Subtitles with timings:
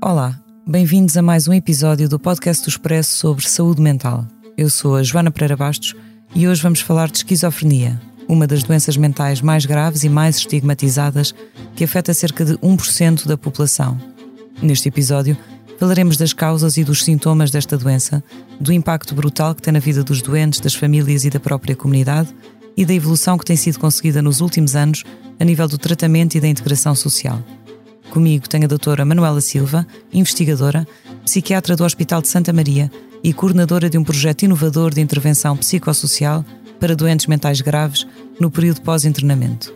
[0.00, 4.24] Olá, bem-vindos a mais um episódio do podcast do Expresso sobre saúde mental.
[4.56, 5.96] Eu sou a Joana Pereira Bastos
[6.36, 11.34] e hoje vamos falar de esquizofrenia, uma das doenças mentais mais graves e mais estigmatizadas
[11.74, 14.00] que afeta cerca de 1% da população.
[14.62, 15.36] Neste episódio,
[15.80, 18.22] falaremos das causas e dos sintomas desta doença,
[18.60, 22.32] do impacto brutal que tem na vida dos doentes, das famílias e da própria comunidade
[22.76, 25.02] e da evolução que tem sido conseguida nos últimos anos
[25.40, 27.42] a nível do tratamento e da integração social.
[28.10, 30.86] Comigo tenho a doutora Manuela Silva, investigadora,
[31.24, 32.90] psiquiatra do Hospital de Santa Maria
[33.22, 36.44] e coordenadora de um projeto inovador de intervenção psicossocial
[36.80, 38.06] para doentes mentais graves
[38.40, 39.74] no período pós-internamento.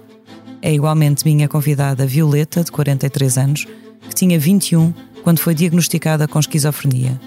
[0.62, 3.66] É igualmente minha convidada Violeta, de 43 anos,
[4.08, 7.20] que tinha 21 quando foi diagnosticada com esquizofrenia.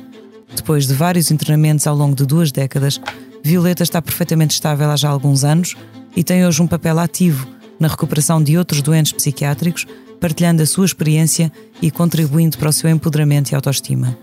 [0.56, 3.00] Depois de vários internamentos ao longo de duas décadas,
[3.44, 5.76] Violeta está perfeitamente estável há já alguns anos
[6.16, 7.48] e tem hoje um papel ativo
[7.80, 9.86] na recuperação de outros doentes psiquiátricos,
[10.20, 14.18] partilhando a sua experiência e contribuindo para o seu empoderamento e autoestima.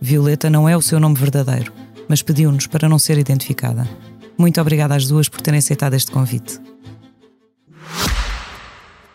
[0.00, 1.72] Violeta não é o seu nome verdadeiro,
[2.08, 3.88] mas pediu-nos para não ser identificada.
[4.36, 6.60] Muito obrigada às duas por terem aceitado este convite.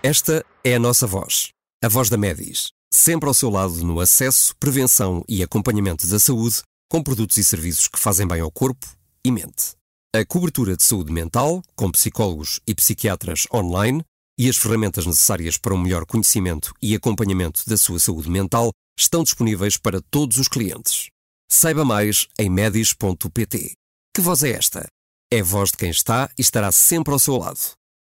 [0.02, 1.50] Esta é a nossa voz,
[1.84, 6.62] a voz da Medis, sempre ao seu lado no acesso, prevenção e acompanhamento da saúde,
[6.90, 8.88] com produtos e serviços que fazem bem ao corpo
[9.24, 9.76] e mente.
[10.16, 14.04] A cobertura de saúde mental, com psicólogos e psiquiatras online,
[14.40, 19.22] e as ferramentas necessárias para um melhor conhecimento e acompanhamento da sua saúde mental estão
[19.22, 21.10] disponíveis para todos os clientes.
[21.52, 23.74] Saiba mais em medis.pt.
[24.16, 24.88] Que voz é esta?
[25.30, 27.60] É a voz de quem está e estará sempre ao seu lado.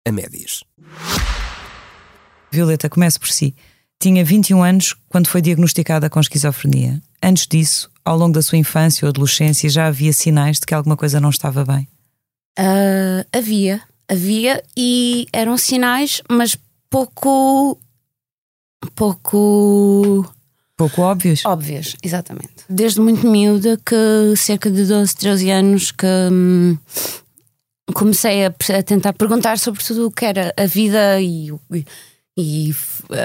[0.06, 0.62] A Medis.
[2.52, 3.56] Violeta, comece por si.
[3.98, 7.02] Tinha 21 anos quando foi diagnosticada com esquizofrenia.
[7.22, 10.96] Antes disso, ao longo da sua infância ou adolescência, já havia sinais de que alguma
[10.96, 11.88] coisa não estava bem.
[12.58, 16.56] Ah, havia, havia e eram sinais, mas
[16.90, 17.78] pouco.
[18.94, 20.24] pouco
[20.76, 21.40] Pouco óbvios.
[21.46, 22.52] óbvios, exatamente.
[22.68, 26.76] Desde muito miúda, que cerca de 12, 13 anos, que hum,
[27.94, 31.84] comecei a, a tentar perguntar sobre tudo o que era a vida e, e-
[32.38, 32.74] e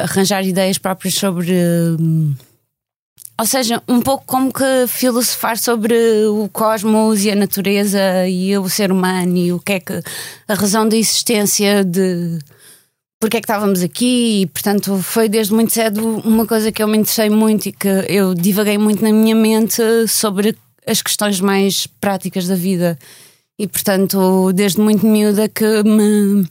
[0.02, 1.52] arranjar ideias próprias sobre.
[2.00, 2.34] hum,
[3.42, 5.96] ou seja, um pouco como que filosofar sobre
[6.28, 10.00] o cosmos e a natureza e o ser humano e o que é que
[10.48, 12.38] a razão da existência de
[13.20, 14.44] porque é que estávamos aqui.
[14.44, 17.88] E portanto foi desde muito cedo uma coisa que eu me interessei muito e que
[18.08, 22.96] eu divaguei muito na minha mente sobre as questões mais práticas da vida.
[23.58, 26.48] E portanto desde muito miúda que me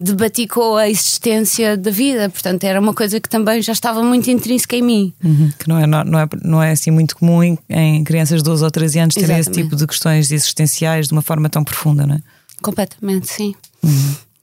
[0.00, 4.30] debati com a existência da vida portanto era uma coisa que também já estava muito
[4.30, 7.58] intrínseca em mim Uhum, que não é, não, é, não é assim muito comum em,
[7.68, 11.22] em crianças de 12 ou 13 anos terem esse tipo de questões existenciais de uma
[11.22, 12.22] forma tão profunda, não é?
[12.62, 13.54] Completamente, sim.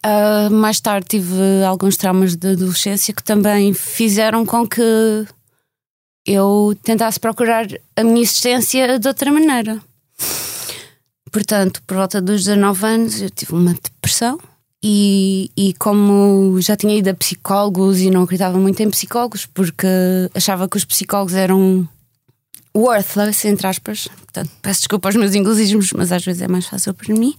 [0.03, 1.35] Ah, mais tarde tive
[1.67, 5.25] alguns traumas de adolescência que também fizeram com que
[6.25, 9.81] eu tentasse procurar a minha existência de outra maneira.
[11.31, 14.39] Portanto, por volta dos 19 anos, eu tive uma depressão.
[14.83, 19.87] E, e como já tinha ido a psicólogos e não acreditava muito em psicólogos, porque
[20.35, 21.87] achava que os psicólogos eram
[22.75, 24.07] worthless, entre aspas.
[24.07, 27.35] Portanto, peço desculpa aos meus inglesismos, mas às vezes é mais fácil para mim.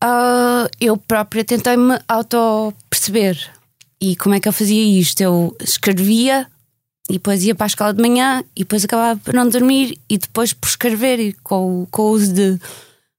[0.00, 3.38] Ah, eu própria tentei-me auto-perceber.
[4.00, 5.20] E como é que eu fazia isto?
[5.20, 6.46] Eu escrevia
[7.08, 10.18] e depois ia para a escola de manhã e depois acabava por não dormir e
[10.18, 12.58] depois por escrever e com, com o uso de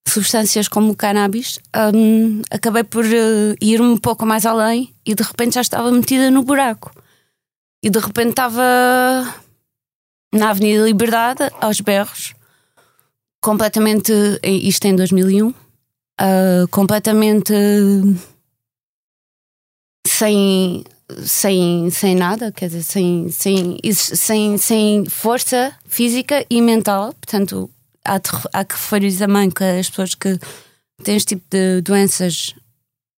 [0.08, 1.60] substâncias como o cannabis
[1.94, 6.30] hum, acabei por eh, ir um pouco mais além e de repente já estava metida
[6.30, 6.92] no buraco
[7.82, 8.64] e de repente estava
[10.34, 12.34] na Avenida Liberdade aos berros
[13.42, 14.12] completamente
[14.44, 15.54] isto em 2001
[16.18, 17.54] ah, completamente
[20.08, 20.84] sem,
[21.26, 27.14] sem, sem nada, quer dizer, sem, sem, sem, sem força física e mental.
[27.14, 27.70] Portanto,
[28.06, 28.20] há,
[28.54, 30.40] há que referir também que as pessoas que
[31.04, 32.56] têm este tipo de doenças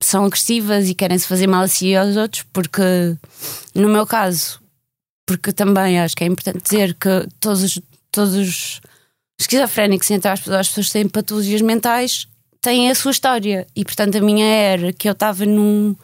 [0.02, 2.82] são agressivas e querem se fazer mal a si e aos outros, porque
[3.74, 4.60] no meu caso,
[5.26, 8.82] porque também acho que é importante dizer que todos os, todos os
[9.40, 12.28] esquizofrénicos, entre aspas, as pessoas que têm patologias mentais,
[12.62, 13.68] têm a sua história.
[13.76, 15.96] E portanto a minha era que eu estava num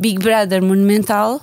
[0.00, 1.42] Big Brother monumental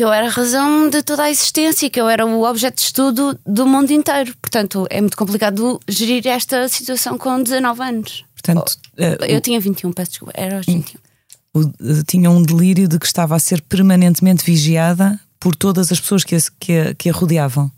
[0.00, 2.80] que eu era a razão de toda a existência, que eu era o objeto de
[2.84, 4.34] estudo do mundo inteiro.
[4.40, 8.24] Portanto, é muito complicado gerir esta situação com 19 anos.
[8.32, 10.98] Portanto, eh, Eu tinha 21, peço desculpa, era aos 21.
[11.52, 16.00] o- o- tinha um delírio de que estava a ser permanentemente vigiada por todas as
[16.00, 17.70] pessoas que a, que a, que a rodeavam.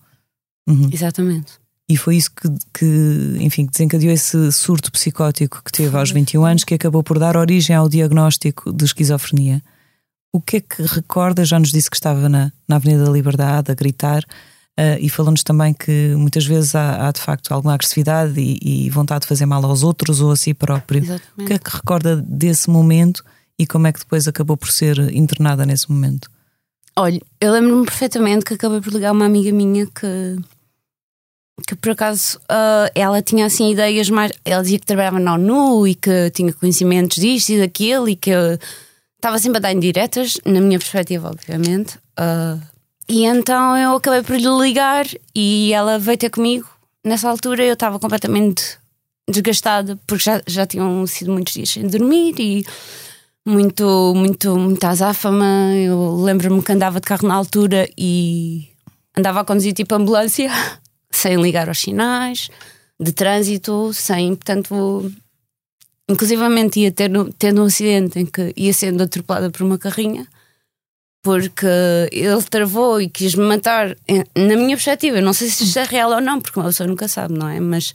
[0.69, 0.91] Uhum.
[0.93, 1.55] Exatamente.
[1.89, 6.45] E foi isso que, que, enfim, que desencadeou esse surto psicótico que teve aos 21
[6.45, 9.61] anos, que acabou por dar origem ao diagnóstico de esquizofrenia.
[10.33, 11.45] O que é que recorda?
[11.45, 14.25] Já nos disse que estava na, na Avenida da Liberdade a gritar
[14.77, 18.91] eh, e falou-nos também que muitas vezes há, há, de facto alguma agressividade e, e
[18.91, 21.03] vontade de fazer mal aos outros ou a si próprio.
[21.03, 21.31] Exatamente.
[21.37, 23.23] O que é que recorda desse momento
[23.59, 26.31] e como é que depois acabou por ser internada nesse momento?
[26.97, 30.37] Olha, eu lembro-me perfeitamente que acabei por ligar uma amiga minha que,
[31.67, 34.33] que por acaso ah, ela tinha assim ideias mais.
[34.45, 38.31] Ela dizia que trabalhava na ONU e que tinha conhecimentos disto e daquilo e que
[39.23, 41.97] estava sempre a dar indiretas, na minha perspectiva, obviamente.
[42.17, 42.59] Ah,
[43.09, 46.69] e então eu acabei por lhe ligar e ela veio ter comigo.
[47.05, 48.79] Nessa altura eu estava completamente
[49.31, 52.67] desgastada porque já, já tinham sido muitos dias sem dormir e
[53.47, 55.73] muito, muito, muita azáfama.
[55.77, 58.69] Eu lembro-me que andava de carro na altura e
[59.17, 60.51] andava a conduzir tipo ambulância,
[61.11, 62.51] sem ligar aos sinais
[62.99, 65.13] de trânsito, sem, portanto,
[66.13, 70.27] inclusivamente ia ter, tendo um acidente em que ia sendo atropelada por uma carrinha.
[71.25, 71.67] Porque
[72.11, 75.21] ele travou e quis me matar, eh, na minha perspectiva.
[75.21, 77.61] Não sei se isto é real ou não, porque uma pessoa nunca sabe, não é?
[77.61, 77.95] Mas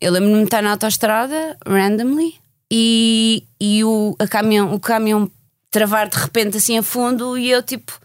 [0.00, 2.34] eu lembro-me de estar na autostrada, randomly,
[2.70, 5.30] e, e o, a caminhão, o caminhão
[5.70, 7.98] travar de repente assim a fundo e eu tipo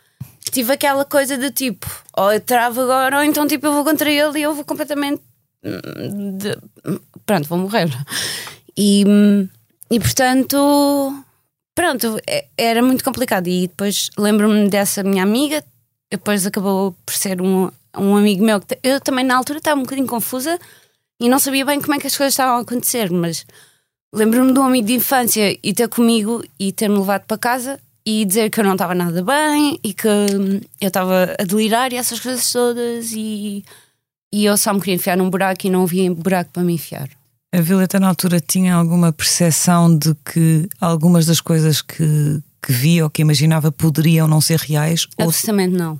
[0.51, 1.85] tive aquela coisa de tipo
[2.15, 5.21] ou eu travo agora ou então tipo eu vou contra ele e eu vou completamente
[5.63, 6.57] hum, de-
[7.25, 7.89] pronto, vou morrer
[8.77, 9.03] e,
[9.89, 11.23] e portanto
[11.75, 15.63] pronto, é- era muito complicado e depois lembro-me dessa minha amiga
[16.11, 19.83] depois acabou por ser um, um amigo meu que eu também na altura estava um
[19.83, 20.57] bocadinho confusa
[21.19, 23.45] e não sabia bem como é que as coisas estavam a acontecer mas
[24.13, 28.23] Lembro-me de um amigo de infância e ter comigo e ter-me levado para casa e
[28.23, 31.97] dizer que eu não estava nada bem e que hum, eu estava a delirar e
[31.97, 33.65] essas coisas todas e,
[34.33, 37.09] e eu só me queria enfiar num buraco e não havia buraco para me enfiar.
[37.53, 43.03] A Violeta, na altura, tinha alguma percepção de que algumas das coisas que, que via
[43.03, 45.07] ou que imaginava poderiam não ser reais?
[45.17, 45.25] Ou...
[45.25, 45.99] Absolutamente não.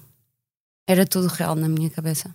[0.87, 2.33] Era tudo real na minha cabeça.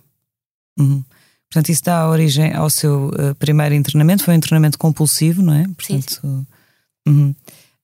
[0.79, 1.03] Uhum.
[1.49, 4.23] Portanto, isso dá origem ao seu eh, primeiro internamento.
[4.23, 5.65] Foi um internamento compulsivo, não é?
[5.77, 6.47] Portanto,
[7.07, 7.35] uhum.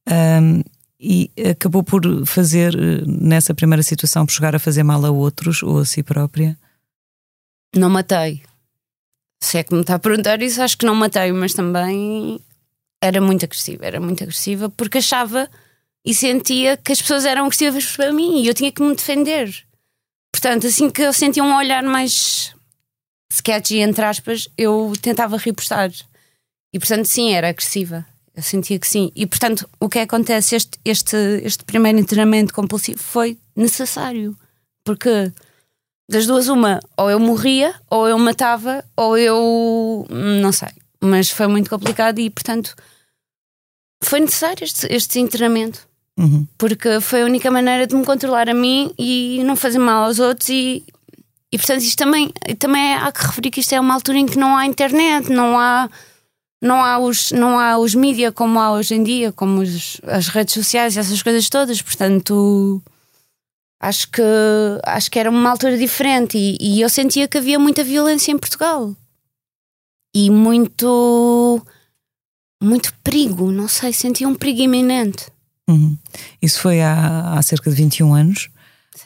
[0.07, 0.63] Ahm,
[0.99, 5.61] e acabou por fazer, eh, nessa primeira situação, por chegar a fazer mal a outros
[5.61, 6.57] ou a si própria.
[7.75, 8.41] Não matei.
[9.41, 12.39] Se é que me está a perguntar isso, acho que não matei, mas também
[13.01, 13.85] era muito agressiva.
[13.85, 15.49] Era muito agressiva porque achava
[16.05, 19.49] e sentia que as pessoas eram agressivas para mim e eu tinha que me defender.
[20.31, 22.53] Portanto, assim que eu sentia um olhar mais
[23.31, 25.91] sketchy, entre aspas, eu tentava repostar.
[26.73, 28.05] E portanto, sim, era agressiva.
[28.35, 29.11] Eu sentia que sim.
[29.15, 30.55] E portanto, o que acontece?
[30.55, 34.37] Este, este, este primeiro internamento compulsivo foi necessário.
[34.83, 35.31] Porque
[36.09, 40.07] das duas, uma, ou eu morria, ou eu matava, ou eu.
[40.09, 40.69] não sei.
[40.99, 42.75] Mas foi muito complicado e portanto
[44.03, 45.87] foi necessário este, este internamento.
[46.17, 46.47] Uhum.
[46.57, 50.19] Porque foi a única maneira de me controlar a mim e não fazer mal aos
[50.19, 50.83] outros e.
[51.51, 54.37] E portanto, isto também, também há que referir que isto é uma altura em que
[54.37, 55.89] não há internet, não há,
[56.61, 60.27] não há os, não há os mídia como há hoje em dia, como os, as
[60.27, 61.81] redes sociais, essas coisas todas.
[61.81, 62.83] Portanto,
[63.79, 64.21] acho que,
[64.83, 68.37] acho que era uma altura diferente e, e eu sentia que havia muita violência em
[68.37, 68.95] Portugal
[70.13, 71.65] e muito,
[72.61, 73.51] muito perigo.
[73.51, 75.27] Não sei, sentia um perigo iminente.
[75.69, 75.97] Uhum.
[76.41, 78.49] Isso foi há, há cerca de 21 anos.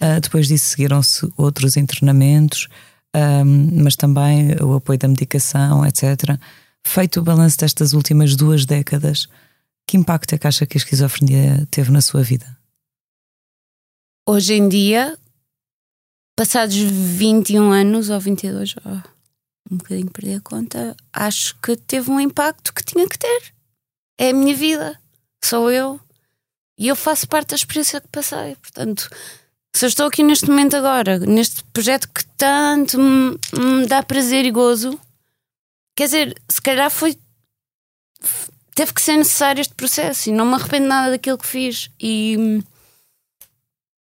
[0.02, 2.68] Uh, depois disso seguiram-se outros internamentos,
[3.16, 6.38] um, mas também o apoio da medicação, etc.
[6.84, 9.28] Feito o balanço destas últimas duas décadas,
[9.86, 12.58] que impacto é que acha que a esquizofrenia teve na sua vida?
[14.26, 15.18] Hoje em dia,
[16.34, 18.90] passados 21 anos ou 22, oh,
[19.70, 23.54] um bocadinho perdi a conta, acho que teve um impacto que tinha que ter.
[24.18, 24.98] É a minha vida,
[25.44, 26.00] sou eu
[26.78, 28.56] e eu faço parte da experiência que passei.
[28.56, 29.10] Portanto,
[29.76, 34.46] se eu estou aqui neste momento agora, neste projeto que tanto me, me dá prazer
[34.46, 34.98] e gozo,
[35.98, 37.18] quer dizer, se calhar foi.
[38.74, 41.92] Teve que ser necessário este processo e não me arrependo nada daquilo que fiz.
[42.00, 42.64] E,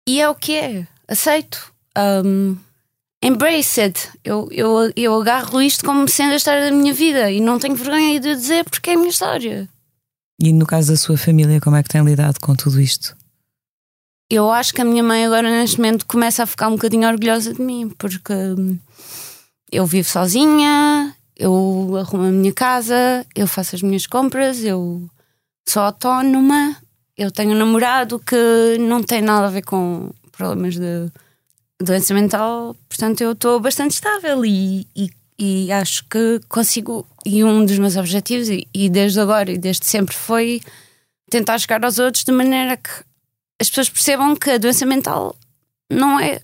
[0.06, 0.86] e é o que é.
[1.08, 1.72] Aceito.
[1.96, 2.56] Um,
[3.22, 4.08] embrace it.
[4.24, 7.74] Eu, eu, eu agarro isto como sendo a história da minha vida e não tenho
[7.74, 9.68] vergonha de dizer porque é a minha história.
[10.40, 13.16] E no caso da sua família, como é que tem lidado com tudo isto?
[14.28, 17.54] eu acho que a minha mãe agora neste momento começa a ficar um bocadinho orgulhosa
[17.54, 18.78] de mim, porque hum,
[19.70, 25.08] eu vivo sozinha, eu arrumo a minha casa, eu faço as minhas compras, eu
[25.68, 26.76] sou autónoma,
[27.16, 31.10] eu tenho um namorado que não tem nada a ver com problemas de
[31.80, 37.06] doença mental, portanto eu estou bastante estável e, e, e, acho que consigo.
[37.24, 40.60] E um dos meus objetivos, e, e desde agora e desde sempre, foi
[41.30, 42.90] tentar chegar aos outros de maneira que
[43.60, 45.34] as pessoas percebam que a doença mental
[45.90, 46.40] não é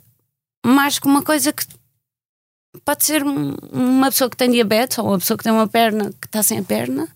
[0.64, 1.64] mais que uma coisa que
[2.84, 6.26] pode ser uma pessoa que tem diabetes ou uma pessoa que tem uma perna que
[6.26, 7.08] está sem a perna.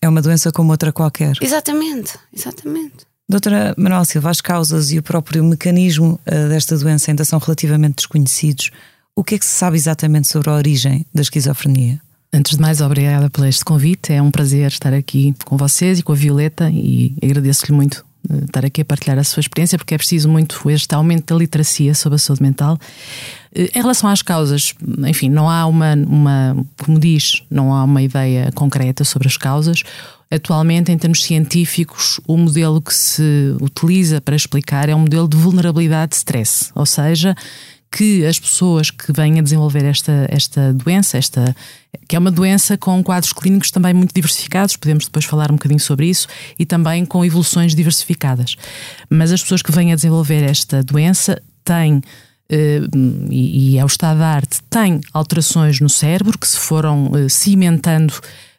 [0.00, 1.34] É uma doença como outra qualquer.
[1.40, 3.06] Exatamente, exatamente.
[3.28, 7.96] Doutora Manuel Silva, as causas e o próprio mecanismo uh, desta doença ainda são relativamente
[7.96, 8.70] desconhecidos.
[9.16, 12.00] O que é que se sabe exatamente sobre a origem da esquizofrenia?
[12.32, 14.12] Antes de mais, obrigada por este convite.
[14.12, 18.05] É um prazer estar aqui com vocês e com a Violeta e agradeço-lhe muito eh,
[18.44, 21.94] estar aqui a partilhar a sua experiência, porque é preciso muito este aumento da literacia
[21.94, 22.78] sobre a saúde mental.
[23.54, 24.74] Eh, em relação às causas,
[25.06, 29.82] enfim, não há uma, uma, como diz, não há uma ideia concreta sobre as causas.
[30.30, 35.36] Atualmente, em termos científicos, o modelo que se utiliza para explicar é um modelo de
[35.36, 37.34] vulnerabilidade de stress, ou seja,
[37.90, 41.56] que as pessoas que vêm a desenvolver esta, esta doença, esta,
[42.08, 45.80] que é uma doença com quadros clínicos também muito diversificados, podemos depois falar um bocadinho
[45.80, 46.28] sobre isso,
[46.58, 48.56] e também com evoluções diversificadas.
[49.08, 52.02] Mas as pessoas que vêm a desenvolver esta doença têm
[52.48, 52.86] Uh,
[53.28, 57.28] e, e é o estado da arte, têm alterações no cérebro que se foram uh,
[57.28, 58.14] cimentando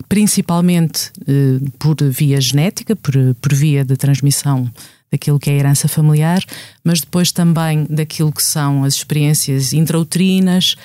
[0.09, 4.71] principalmente uh, por via genética, por, por via de transmissão
[5.11, 6.43] daquilo que é a herança familiar,
[6.83, 10.75] mas depois também daquilo que são as experiências intrauterinas,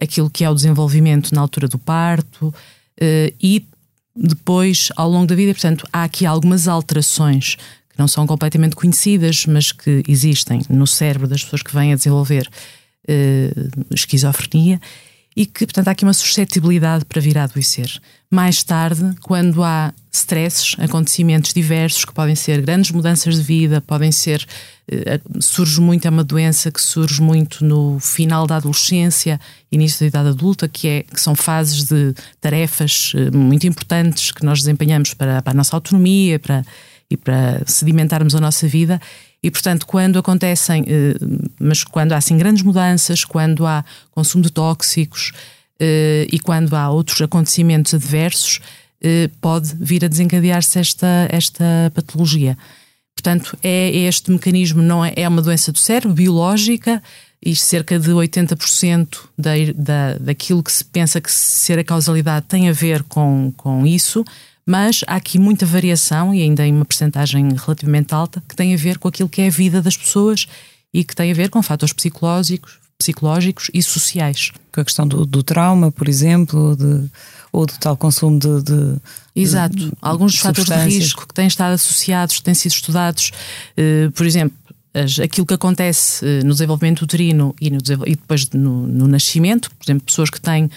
[0.00, 2.54] aquilo que é o desenvolvimento na altura do parto
[3.00, 3.64] eh, e
[4.14, 5.52] depois ao longo da vida.
[5.52, 7.56] Portanto, há aqui algumas alterações
[7.88, 11.96] que não são completamente conhecidas, mas que existem no cérebro das pessoas que vêm a
[11.96, 12.48] desenvolver
[13.08, 13.50] eh,
[13.90, 14.80] esquizofrenia
[15.36, 18.00] e que, portanto, há aqui uma suscetibilidade para vir a adoecer.
[18.30, 24.10] Mais tarde, quando há stresses, acontecimentos diversos, que podem ser grandes mudanças de vida, podem
[24.10, 24.44] ser.
[24.90, 30.06] Eh, surge muito, é uma doença que surge muito no final da adolescência, início da
[30.06, 35.14] idade adulta, que, é, que são fases de tarefas eh, muito importantes que nós desempenhamos
[35.14, 36.64] para, para a nossa autonomia para,
[37.08, 39.00] e para sedimentarmos a nossa vida
[39.42, 41.14] e, portanto, quando acontecem, eh,
[41.58, 45.32] mas quando há assim grandes mudanças, quando há consumo de tóxicos
[45.78, 48.60] eh, e quando há outros acontecimentos adversos,
[49.02, 52.56] eh, pode vir a desencadear-se esta, esta patologia.
[53.14, 57.02] Portanto, é este mecanismo, não é, é uma doença do cérebro, biológica,
[57.42, 62.68] e cerca de 80% da, da, daquilo que se pensa que ser a causalidade tem
[62.68, 64.22] a ver com, com isso
[64.70, 68.76] mas há aqui muita variação e ainda em uma percentagem relativamente alta que tem a
[68.76, 70.46] ver com aquilo que é a vida das pessoas
[70.94, 74.52] e que tem a ver com fatores psicológicos, psicológicos e sociais.
[74.72, 77.10] Com a questão do, do trauma, por exemplo, de,
[77.50, 78.62] ou do tal consumo de.
[78.62, 78.96] de
[79.34, 79.74] Exato.
[79.74, 83.32] De, Alguns dos fatores de risco que têm estado associados, que têm sido estudados,
[83.76, 84.56] uh, por exemplo,
[84.94, 89.68] as, aquilo que acontece uh, no desenvolvimento uterino e, no, e depois no, no nascimento,
[89.70, 90.70] por exemplo, pessoas que têm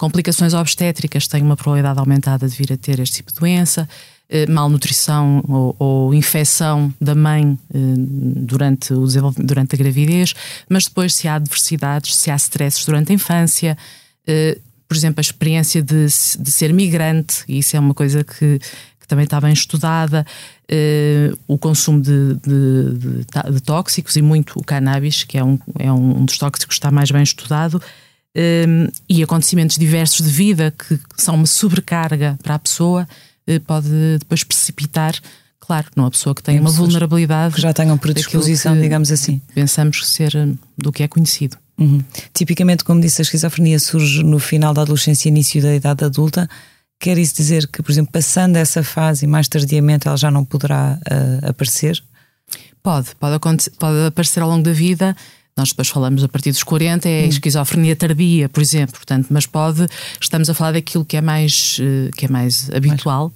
[0.00, 3.86] Complicações obstétricas têm uma probabilidade aumentada de vir a ter este tipo de doença.
[4.30, 9.04] Eh, malnutrição ou, ou, infecção da mãe eh, durante, o
[9.36, 10.32] durante a gravidez,
[10.70, 13.76] mas depois se há adversidades, se há stresses durante a infância,
[14.26, 14.56] eh,
[14.88, 18.58] por exemplo, a experiência de, de ser migrante, isso é uma coisa que,
[19.06, 20.24] também está bem estudada,
[21.48, 26.24] o consumo de, de, de, tóxicos e muito o cannabis, que é um, é um
[26.24, 27.82] dos tóxicos que está mais bem estudado,
[29.08, 33.08] e acontecimentos diversos de vida que são uma sobrecarga para a pessoa,
[33.48, 35.14] uh, pode depois precipitar,
[35.58, 37.54] claro, numa pessoa que tem uma vulnerabilidade.
[37.56, 39.40] Que já tenham predisposição, digamos assim.
[39.54, 41.56] Pensamos ser hum, do que é conhecido.
[41.78, 42.04] Uhum.
[42.34, 46.48] Tipicamente, como disse, a esquizofrenia surge no final da adolescência e início da idade adulta.
[47.00, 50.44] Quer isso dizer que, por exemplo, passando essa fase e mais tardiamente ela já não
[50.44, 52.00] poderá uh, aparecer?
[52.82, 53.38] Pode, pode,
[53.78, 55.16] pode aparecer ao longo da vida
[55.56, 57.28] nós depois falamos a partir dos 40, é hum.
[57.28, 59.86] esquizofrenia tardia, por exemplo, portanto, mas pode,
[60.20, 63.32] estamos a falar daquilo que é mais, eh, que é mais habitual.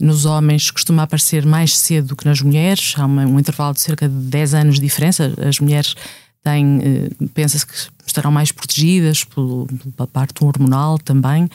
[0.00, 3.80] Nos homens costuma aparecer mais cedo do que nas mulheres, há uma, um intervalo de
[3.80, 5.32] cerca de 10 anos de diferença.
[5.38, 5.94] As mulheres
[6.42, 7.74] têm, eh, pensa-se que
[8.06, 9.66] estarão mais protegidas pelo,
[9.96, 11.48] pela parte hormonal também,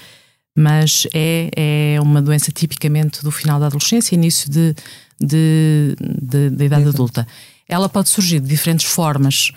[0.56, 1.52] mas é,
[1.96, 4.74] é uma doença tipicamente do final da adolescência, início de,
[5.20, 7.28] de, de, de idade adulta.
[7.68, 9.52] Ela pode surgir de diferentes formas.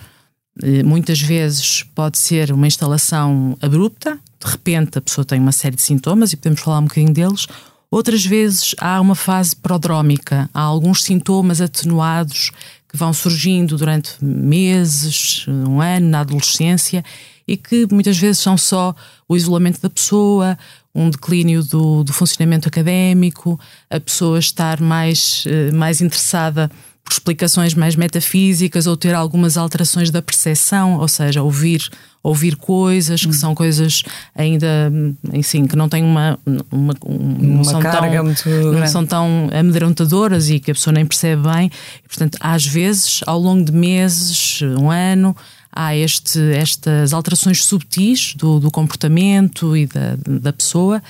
[0.63, 5.77] Eh, muitas vezes pode ser uma instalação abrupta, de repente a pessoa tem uma série
[5.77, 7.47] de sintomas e podemos falar um bocadinho deles.
[7.91, 12.53] Outras vezes há uma fase prodrómica, há alguns sintomas atenuados
[12.89, 17.05] que vão surgindo durante meses, um ano, na adolescência,
[17.47, 18.95] e que muitas vezes são só
[19.29, 20.57] o isolamento da pessoa,
[20.95, 26.71] um declínio do, do funcionamento académico, a pessoa estar mais, eh, mais interessada
[27.11, 31.91] por explicações mais metafísicas ou ter algumas alterações da percepção, ou seja, ouvir
[32.23, 34.03] ouvir coisas que são coisas
[34.35, 34.93] ainda
[35.33, 36.39] enfim, que não têm uma,
[36.71, 38.91] uma, uma são carga tão, muito não grande.
[38.91, 41.71] são tão amedrontadoras e que a pessoa nem percebe bem.
[42.05, 45.35] E, portanto, às vezes, ao longo de meses, um ano,
[45.73, 51.03] há este, estas alterações subtis do, do comportamento e da, da pessoa.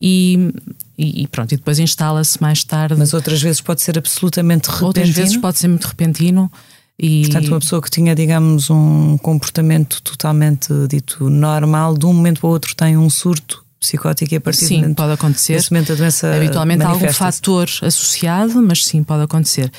[0.00, 0.54] E,
[0.98, 2.94] e e pronto, e depois instala-se mais tarde.
[2.96, 4.86] Mas outras vezes pode ser absolutamente repentino.
[4.86, 6.50] Outras vezes pode ser muito repentino.
[6.98, 12.40] E, Portanto, uma pessoa que tinha, digamos, um comportamento totalmente dito normal, de um momento
[12.40, 15.62] para o outro tem um surto psicótico e a partir sim, do momento, pode acontecer.
[15.70, 19.70] momento a doença Habitualmente há algum fator associado, mas sim, pode acontecer.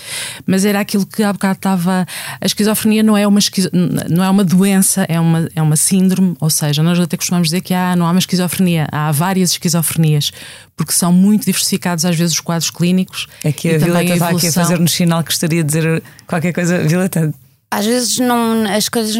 [0.45, 2.05] Mas era aquilo que há bocado estava.
[2.39, 3.69] A esquizofrenia não é uma, esquizo-
[4.09, 7.61] não é uma doença, é uma, é uma síndrome, ou seja, nós até costumamos dizer
[7.61, 10.31] que há, não há uma esquizofrenia, há várias esquizofrenias,
[10.75, 13.27] porque são muito diversificados às vezes os quadros clínicos.
[13.43, 16.79] É que a Violeta está aqui a fazer-nos sinal que gostaria de dizer qualquer coisa.
[16.83, 17.33] Violeta,
[17.71, 19.15] Às vezes não, as coisas.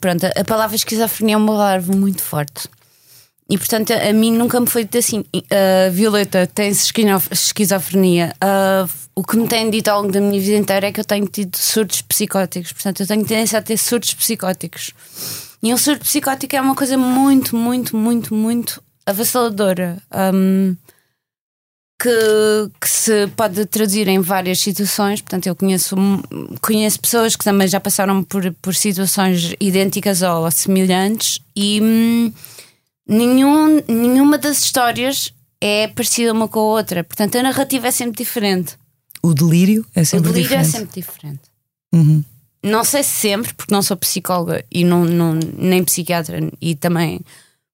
[0.00, 2.68] Pronto, a palavra esquizofrenia é uma palavra muito forte.
[3.48, 6.92] E portanto, a, mim nunca me foi dito assim: "Ah, Violeta, tens
[7.30, 8.34] esquizofrenia.
[8.40, 11.04] Ah, o que me têm dito ao longo da minha vida inteira é que eu
[11.04, 12.72] tenho tido surtos psicóticos.
[12.72, 14.92] Portanto, eu tenho tendência a ter surtos psicóticos.
[15.62, 19.96] E um surto psicótico é uma coisa muito, muito, muito, muito avassaladora.
[20.10, 20.76] Ahm,
[21.98, 25.20] que, que se pode traduzir em várias situações.
[25.20, 25.96] Portanto, eu conheço,
[26.60, 32.32] conheço pessoas que também já passaram por, por situações idênticas ou semelhantes e hum,
[33.08, 37.04] nenhum, nenhuma das histórias é parecida uma com a outra.
[37.04, 38.76] Portanto, a narrativa é sempre diferente.
[39.22, 40.68] o delírio é O sempre delírio diferente.
[40.68, 41.40] é sempre diferente.
[41.92, 42.24] Uhum.
[42.62, 47.20] Não sei se sempre, porque não sou psicóloga e não, não, nem psiquiatra, e também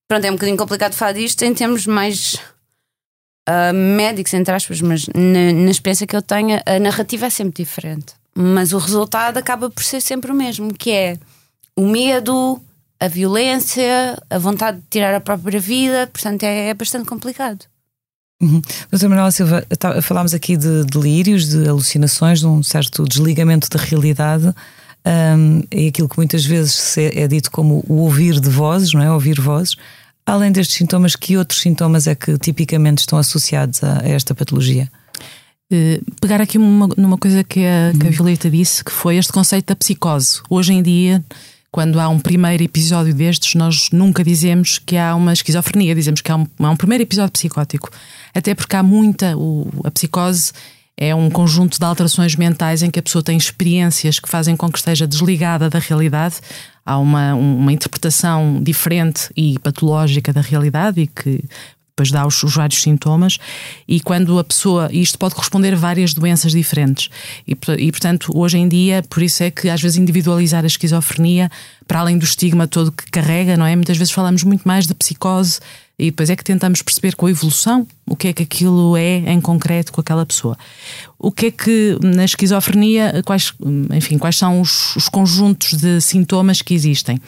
[0.06, 2.36] pronto, é um bocadinho complicado falar disto em termos mais
[3.46, 7.64] ah, médicos, entre aspas, mas na, na experiência que eu tenho, a narrativa é sempre
[7.64, 8.14] diferente.
[8.34, 11.18] Mas o resultado acaba por ser sempre o mesmo, que é
[11.76, 12.60] o medo,
[13.04, 17.64] a violência, a vontade de tirar a própria vida, portanto é, é bastante complicado.
[18.90, 23.78] Doutora Manuela Silva, tá- falámos aqui de delírios, de alucinações, de um certo desligamento da
[23.82, 24.52] realidade.
[25.06, 29.02] Um, é aquilo que muitas vezes é, é dito como o ouvir de vozes, não
[29.02, 29.10] é?
[29.12, 29.76] Ouvir vozes.
[30.26, 34.90] Além destes sintomas, que outros sintomas é que tipicamente estão associados a, a esta patologia?
[35.72, 39.32] Eh, pegar aqui uma- numa coisa que a, que a Violeta disse, que foi este
[39.32, 40.40] conceito da psicose.
[40.50, 41.24] Hoje em dia,
[41.72, 46.30] quando há um primeiro episódio destes, nós nunca dizemos que há uma esquizofrenia, dizemos que
[46.30, 47.88] há um, há um primeiro episódio psicótico.
[48.34, 49.34] Até porque há muita.
[49.38, 50.52] O, a psicose
[50.98, 54.70] é um conjunto de alterações mentais em que a pessoa tem experiências que fazem com
[54.70, 56.36] que esteja desligada da realidade.
[56.84, 61.42] Há uma, uma interpretação diferente e patológica da realidade e que
[61.92, 63.38] depois dá os, os vários sintomas,
[63.86, 64.88] e quando a pessoa.
[64.92, 67.10] Isto pode corresponder a várias doenças diferentes.
[67.46, 71.50] E, e, portanto, hoje em dia, por isso é que às vezes individualizar a esquizofrenia,
[71.86, 73.76] para além do estigma todo que carrega, não é?
[73.76, 75.60] Muitas vezes falamos muito mais de psicose
[76.02, 79.18] e depois é que tentamos perceber com a evolução o que é que aquilo é
[79.18, 80.58] em concreto com aquela pessoa.
[81.16, 83.54] O que é que na esquizofrenia, quais,
[83.94, 87.20] enfim, quais são os, os conjuntos de sintomas que existem?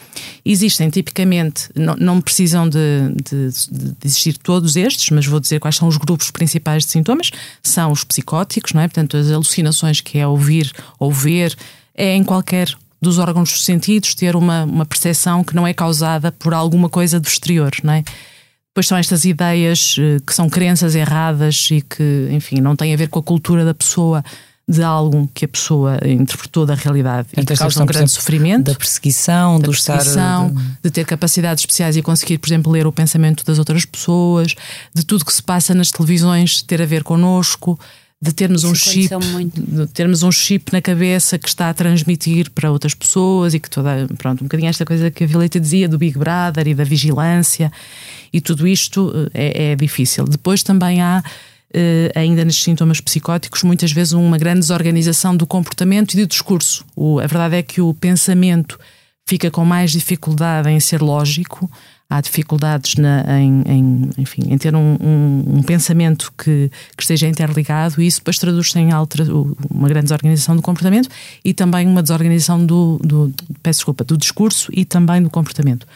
[0.43, 2.77] Existem tipicamente, não, não precisam de,
[3.29, 7.31] de- de existir todos estes, mas vou dizer quais são os grupos principais de sintomas.
[7.63, 8.87] São os psicóticos, não é?
[8.89, 11.55] Portanto, as alucinações que é ouvir ou ver,
[11.95, 16.31] é em qualquer dos órgãos dos sentidos ter uma, uma percepção que não é causada
[16.31, 18.03] por alguma coisa do exterior, não é?
[18.75, 22.97] Depois são estas ideias eh, que são crenças erradas e que, enfim, não têm a
[22.97, 24.21] ver com a cultura da pessoa,
[24.67, 28.21] de algo que a pessoa interpretou da realidade e Portanto, que causa um grande exemplo,
[28.21, 28.63] sofrimento.
[28.65, 29.93] Da perseguição, da do estar.
[29.93, 33.85] perseguição, de- de ter capacidades especiais e conseguir, por exemplo, ler o pensamento das outras
[33.85, 34.53] pessoas,
[34.93, 37.79] de tudo que se passa nas televisões ter a ver connosco,
[38.25, 39.61] de termos um Isso chip, aconteceu muito.
[39.61, 43.69] de termos um chip na cabeça que está a transmitir para outras pessoas e que
[43.69, 46.83] toda, pronto, um bocadinho esta coisa que a Violeta dizia do Big Brother e da
[46.83, 47.71] vigilância
[48.33, 50.25] e tudo isto eh, é, é difícil.
[50.25, 51.23] Depois também há
[51.73, 56.83] eh, ainda nestes sintomas psicóticos, muitas vezes uma grande desorganização do comportamento e do discurso.
[56.95, 58.79] O- a verdade é que o pensamento
[59.27, 61.69] fica com mais dificuldade em ser lógico,
[62.09, 67.27] há dificuldades na- em, em, enfim, em ter um, um- um pensamento que, que esteja
[67.27, 68.89] interligado e isso depois traduz-se em
[69.69, 71.09] uma grande desorganização do comportamento
[71.43, 75.87] e também uma desorganização do, do, peço desculpa, do discurso e também do comportamento.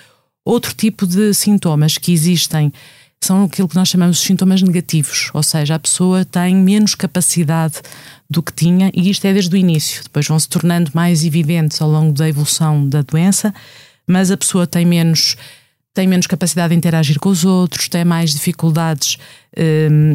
[0.43, 2.73] Outro tipo de sintomas que existem
[3.21, 7.75] são aquilo que nós chamamos de sintomas negativos, ou seja, a pessoa tem menos capacidade
[8.29, 11.81] do que tinha, e isto é desde o início, depois vão se tornando mais evidentes
[11.81, 13.53] ao longo da evolução da doença,
[14.07, 15.35] mas a pessoa tem menos
[15.99, 19.17] tem menos capacidade de interagir com os outros, tem mais dificuldades,
[19.91, 20.13] hum,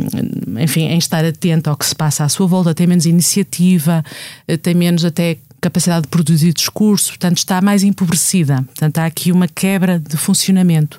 [0.62, 4.02] enfim, em estar atento ao que se passa à sua volta, tem menos iniciativa,
[4.48, 8.62] eh, tem menos até capacidade de produzir discurso, portanto está mais empobrecida.
[8.62, 10.98] Portanto, há aqui uma quebra de funcionamento.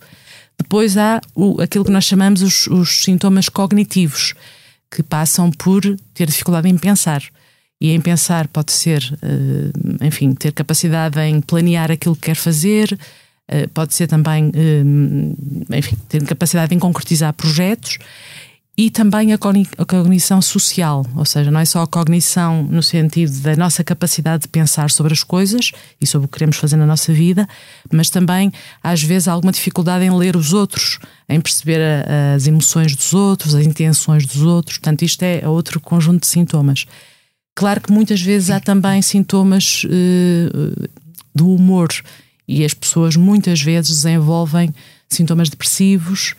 [0.56, 4.36] Depois há o, aquilo que nós chamamos os, os sintomas cognitivos,
[4.91, 5.82] que passam por
[6.13, 7.24] ter dificuldade em pensar.
[7.82, 12.95] E em pensar pode ser, eh, enfim, ter capacidade em planear aquilo que quer fazer,
[13.73, 17.99] pode ser também, eh, enfim, ter capacidade em concretizar projetos
[18.77, 23.55] e também a cognição social, ou seja, não é só a cognição no sentido da
[23.55, 27.13] nossa capacidade de pensar sobre as coisas e sobre o que queremos fazer na nossa
[27.13, 27.47] vida,
[27.89, 28.51] mas também
[28.84, 31.79] às vezes há alguma dificuldade em ler os outros, em perceber
[32.36, 34.77] as emoções dos outros, as intenções dos outros.
[34.77, 36.86] Portanto, isto é outro conjunto de sintomas.
[37.55, 40.89] Claro que muitas vezes há também sintomas uh,
[41.34, 41.88] do humor
[42.47, 44.73] e as pessoas muitas vezes desenvolvem
[45.10, 46.36] sintomas depressivos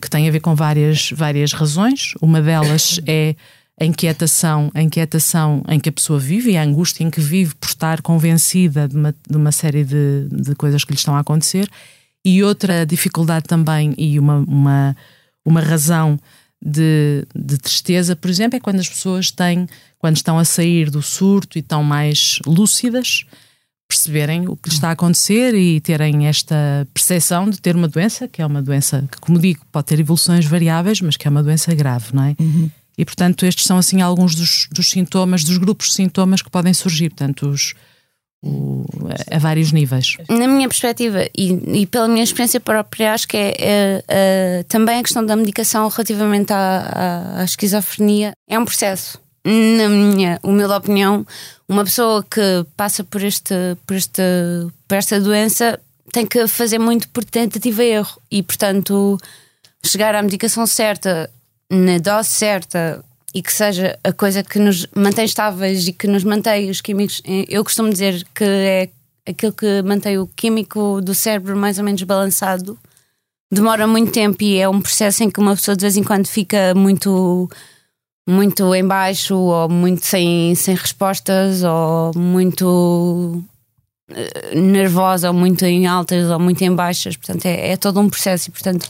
[0.00, 2.14] que tem a ver com várias, várias razões.
[2.20, 3.34] Uma delas é
[3.80, 7.54] a inquietação, a inquietação em que a pessoa vive e a angústia em que vive
[7.54, 11.20] por estar convencida de uma, de uma série de, de coisas que lhe estão a
[11.20, 11.68] acontecer.
[12.24, 14.96] E outra dificuldade também, e uma, uma,
[15.44, 16.18] uma razão
[16.64, 19.66] de, de tristeza, por exemplo, é quando as pessoas têm,
[19.98, 23.24] quando estão a sair do surto e estão mais lúcidas,
[23.92, 28.26] perceberem o que lhes está a acontecer e terem esta percepção de ter uma doença,
[28.26, 31.42] que é uma doença que, como digo, pode ter evoluções variáveis, mas que é uma
[31.42, 32.34] doença grave, não é?
[32.40, 32.70] Uhum.
[32.96, 36.72] E, portanto, estes são, assim, alguns dos, dos, sintomas, dos grupos de sintomas que podem
[36.72, 37.74] surgir, portanto, os,
[38.42, 38.84] o,
[39.30, 40.16] a, a, vários níveis.
[40.28, 44.98] Na minha perspectiva e, e, pela minha experiência própria, acho que é, é, é também
[44.98, 50.72] a questão da medicação relativamente à, à, à esquizofrenia é um processo na minha humilde
[50.72, 51.26] opinião,
[51.68, 53.54] uma pessoa que passa por, este,
[53.86, 54.22] por, este,
[54.86, 55.80] por esta doença
[56.12, 59.18] tem que fazer muito por tentativa e erro e, portanto,
[59.84, 61.30] chegar à medicação certa,
[61.70, 66.22] na dose certa e que seja a coisa que nos mantém estáveis e que nos
[66.22, 67.22] mantém os químicos.
[67.48, 68.90] Eu costumo dizer que é
[69.26, 72.78] aquilo que mantém o químico do cérebro mais ou menos balançado.
[73.50, 76.26] Demora muito tempo e é um processo em que uma pessoa de vez em quando
[76.26, 77.48] fica muito
[78.28, 83.42] muito em baixo ou muito sem, sem respostas ou muito
[84.10, 87.16] uh, nervosa ou muito em altas ou muito em baixas.
[87.16, 88.48] Portanto é, é todo um processo.
[88.48, 88.88] E portanto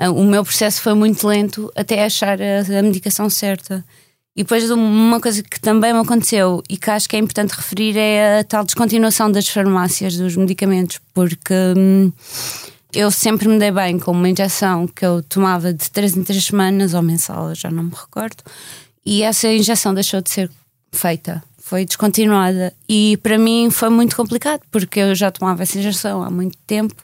[0.00, 3.84] uh, o meu processo foi muito lento até achar a, a, medicação certa.
[4.34, 7.98] E depois uma coisa que também me aconteceu e que acho que é importante referir
[7.98, 12.10] é a tal descontinuação das farmácias dos medicamentos porque hum,
[12.92, 16.44] eu sempre me dei bem com uma injeção que eu tomava de 3 em 3
[16.44, 18.42] semanas ou mensal, já não me recordo,
[19.04, 20.50] e essa injeção deixou de ser
[20.92, 22.72] feita, foi descontinuada.
[22.88, 26.94] E para mim foi muito complicado, porque eu já tomava essa injeção há muito tempo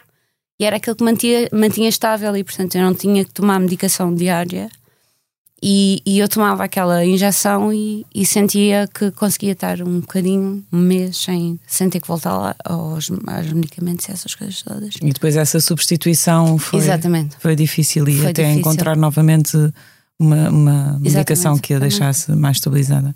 [0.60, 4.14] e era aquilo que mantinha, mantinha estável, e portanto eu não tinha que tomar medicação
[4.14, 4.68] diária.
[5.60, 10.78] E, e, eu tomava aquela injeção e, e, sentia que conseguia estar um bocadinho, um
[10.78, 14.94] mês, sem, sem ter que voltar lá aos, aos medicamentos e essas coisas todas.
[15.02, 17.36] E depois essa substituição foi, Exatamente.
[17.40, 18.60] foi difícil e foi até difícil.
[18.60, 19.56] encontrar novamente
[20.16, 23.14] uma, uma medicação que a deixasse mais estabilizada.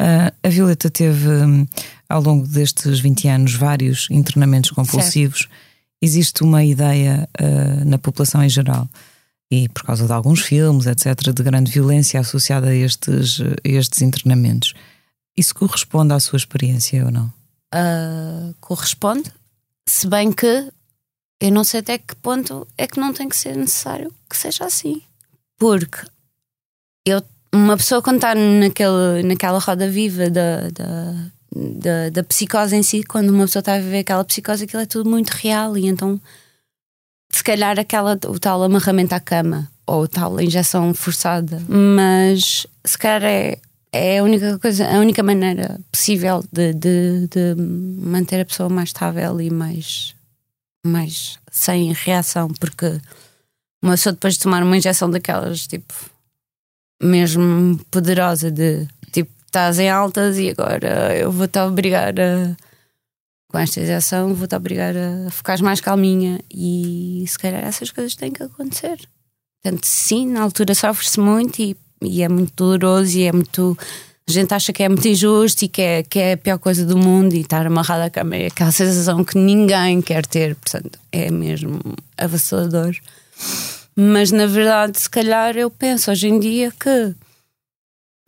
[0.00, 1.66] Uh, a Violeta teve, um,
[2.08, 5.40] ao longo destes 20 anos, vários internamentos compulsivos.
[5.40, 5.52] Certo.
[6.00, 8.88] Existe uma ideia uh, na população em geral
[9.50, 14.02] e por causa de alguns filmes, etc., de grande violência associada a estes, a estes
[14.02, 14.74] internamentos.
[15.36, 17.32] Isso corresponde à sua experiência ou não?
[17.74, 19.30] Uh, corresponde,
[19.88, 20.70] se bem que
[21.40, 24.64] eu não sei até que ponto é que não tem que ser necessário que seja
[24.64, 25.02] assim.
[25.58, 25.98] Porque
[27.04, 32.82] eu, uma pessoa quando está naquele, naquela roda viva da, da, da, da psicose em
[32.82, 35.86] si, quando uma pessoa está a viver aquela psicose, aquilo é tudo muito real e
[35.86, 36.20] então
[37.30, 43.24] se calhar aquela, o tal amarramento à cama ou tal injeção forçada, mas se calhar
[43.24, 43.58] é,
[43.92, 48.88] é a única coisa, a única maneira possível de, de, de manter a pessoa mais
[48.88, 50.14] estável e mais,
[50.84, 53.00] mais sem reação, porque
[53.82, 55.94] uma pessoa depois de tomar uma injeção daquelas, tipo,
[57.02, 62.56] mesmo poderosa de tipo, estás em altas e agora eu vou-te obrigar a
[63.48, 68.32] com esta injeção vou-te obrigar a ficar mais calminha e se calhar essas coisas têm
[68.32, 68.98] que acontecer.
[69.62, 73.76] Portanto, sim, na altura sofre-se muito e, e, é muito doloroso e é muito.
[74.28, 76.84] A gente acha que é muito injusto e que é, que é a pior coisa
[76.84, 80.98] do mundo e estar amarrado à cama é aquela sensação que ninguém quer ter, portanto,
[81.12, 81.80] é mesmo
[82.16, 82.96] avassalador.
[83.96, 87.14] Mas na verdade, se calhar, eu penso hoje em dia que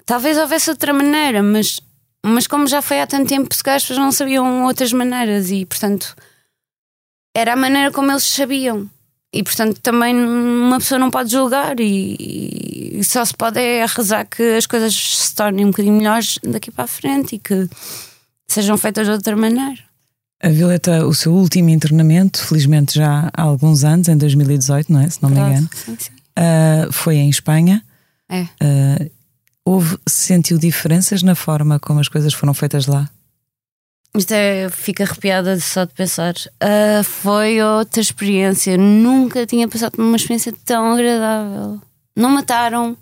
[0.06, 1.80] talvez houvesse outra maneira, mas,
[2.28, 5.50] mas como já foi há tanto tempo, se calhar as pessoas não sabiam outras maneiras
[5.50, 6.14] e, portanto,
[7.34, 8.88] era a maneira como eles sabiam.
[9.32, 14.24] E portanto também uma pessoa não pode julgar e, e só se pode é rezar
[14.24, 17.68] que as coisas se tornem um bocadinho melhores daqui para a frente e que
[18.46, 19.80] sejam feitas de outra maneira.
[20.42, 25.10] A Violeta, o seu último internamento, felizmente já há alguns anos, em 2018, não é?
[25.10, 26.10] Se não me engano, Sim, sim.
[26.38, 27.84] uh, foi em Espanha.
[28.30, 28.42] É.
[28.42, 29.10] Uh,
[29.68, 33.08] houve, sentiu diferenças na forma como as coisas foram feitas lá?
[34.16, 36.34] Isto é, fico arrepiada só de pensar.
[36.58, 38.78] Ah, foi outra experiência.
[38.78, 41.80] Nunca tinha passado por uma experiência tão agradável.
[42.16, 42.96] Não mataram,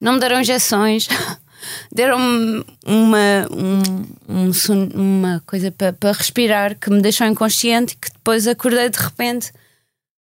[0.00, 1.08] não me deram injeções,
[1.90, 4.50] deram-me uma, um, um
[4.94, 9.52] uma coisa para para respirar que me deixou inconsciente e que depois acordei de repente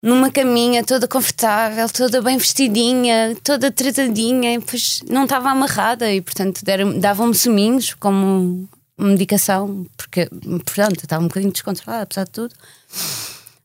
[0.03, 6.21] numa caminha toda confortável, toda bem vestidinha, toda tratadinha, e depois não estava amarrada e
[6.21, 6.63] portanto
[6.99, 10.27] davam-me seminhos como medicação, porque
[10.65, 12.55] portanto estava um bocadinho descontrolada, apesar de tudo.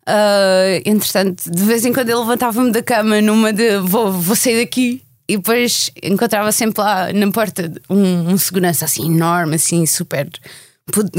[0.05, 4.63] Ah, entretanto, de vez em quando eu levantava-me da cama numa de vou, vou sair
[4.63, 10.29] daqui e depois encontrava sempre lá na porta um, um segurança assim enorme, assim super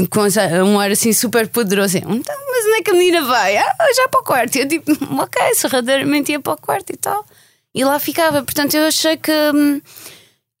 [0.09, 0.21] com
[0.65, 1.97] um ar assim super poderoso.
[1.97, 2.35] Então,
[2.77, 3.57] onde é que a menina vai?
[3.57, 4.55] Ah, já para o quarto.
[4.55, 7.25] E eu tipo, ok, sorradeiramente ia para o quarto e tal.
[7.73, 8.43] E lá ficava.
[8.43, 9.31] Portanto, eu achei que.
[9.53, 9.81] hum,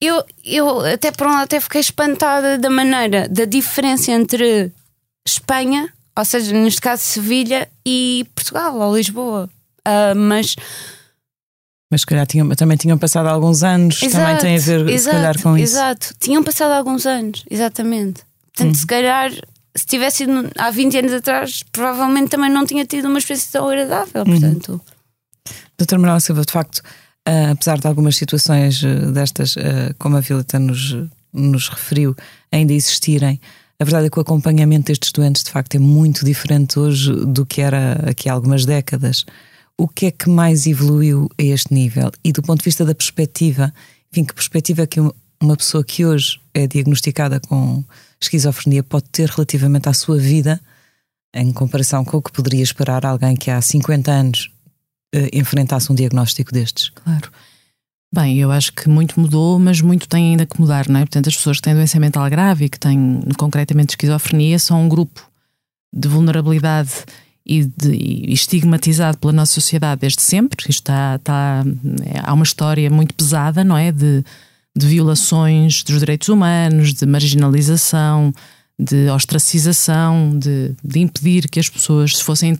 [0.01, 4.71] Eu, eu até por um lado até fiquei espantada da maneira, da diferença entre
[5.27, 9.49] Espanha, ou seja, neste caso Sevilha, e Portugal, ou Lisboa.
[9.83, 10.55] Ah, mas
[11.91, 15.41] Mas se calhar tinham, também tinham passado alguns anos, também tem a ver se calhar
[15.41, 15.73] com isso.
[15.73, 18.21] Exato, tinham passado alguns anos, exatamente.
[18.53, 18.79] Portanto, Uhum.
[18.81, 19.31] se calhar,
[19.77, 23.67] se tivesse sido há 20 anos atrás, provavelmente também não tinha tido uma experiência tão
[23.69, 24.23] agradável.
[24.27, 24.31] Uhum.
[24.39, 24.81] Portanto,
[25.77, 26.81] Doutor Manuel Silva, de facto,
[27.25, 30.95] ah, apesar de algumas situações ah, destas, ah, como a Violeta nos,
[31.31, 32.15] nos referiu,
[32.51, 33.39] ainda existirem,
[33.79, 37.45] a verdade é que o acompanhamento destes doentes, de facto, é muito diferente hoje do
[37.45, 39.23] que era aqui há algumas décadas.
[39.77, 42.09] O que é que mais evoluiu a este nível?
[42.23, 43.71] E do ponto de vista da perspectiva,
[44.11, 47.83] enfim, que perspectiva é que um- uma pessoa que hoje é diagnosticada com
[48.19, 50.59] esquizofrenia pode ter relativamente à sua vida,
[51.33, 54.51] em comparação com o que poderia esperar alguém que há 50 anos
[55.13, 56.89] eh, enfrentasse um diagnóstico destes.
[56.89, 57.31] Claro.
[58.13, 61.03] Bem, eu acho que muito mudou, mas muito tem ainda que mudar, não é?
[61.03, 64.89] Portanto, as pessoas que têm doença mental grave e que têm concretamente esquizofrenia são um
[64.89, 65.29] grupo
[65.93, 66.91] de vulnerabilidade
[67.45, 70.57] e, de, e estigmatizado pela nossa sociedade desde sempre.
[70.61, 71.63] Isto está, está,
[72.05, 73.91] é, há uma história muito pesada, não é?
[73.91, 74.23] De,
[74.77, 78.33] de violações dos direitos humanos, de marginalização,
[78.79, 82.59] de ostracização, de, de impedir que as pessoas se fossem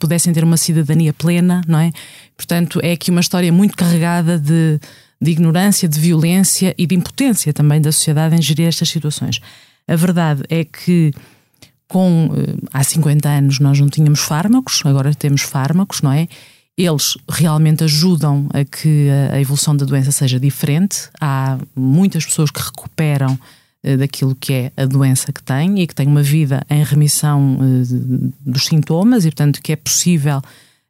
[0.00, 1.92] pudessem ter uma cidadania plena, não é?
[2.36, 4.80] Portanto, é aqui uma história muito carregada de,
[5.20, 9.40] de ignorância, de violência e de impotência também da sociedade em gerir estas situações.
[9.86, 11.12] A verdade é que
[11.86, 16.26] com eh, há 50 anos nós não tínhamos fármacos, agora temos fármacos, não é?
[16.76, 21.08] Eles realmente ajudam a que a- evolução da doença seja diferente.
[21.20, 23.38] Há muitas pessoas que recuperam
[23.84, 27.58] eh, daquilo que é a doença que têm e que têm uma vida em remissão
[27.60, 30.40] eh, dos sintomas e, portanto, que é possível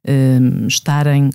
[0.06, 1.30] eh, estarem,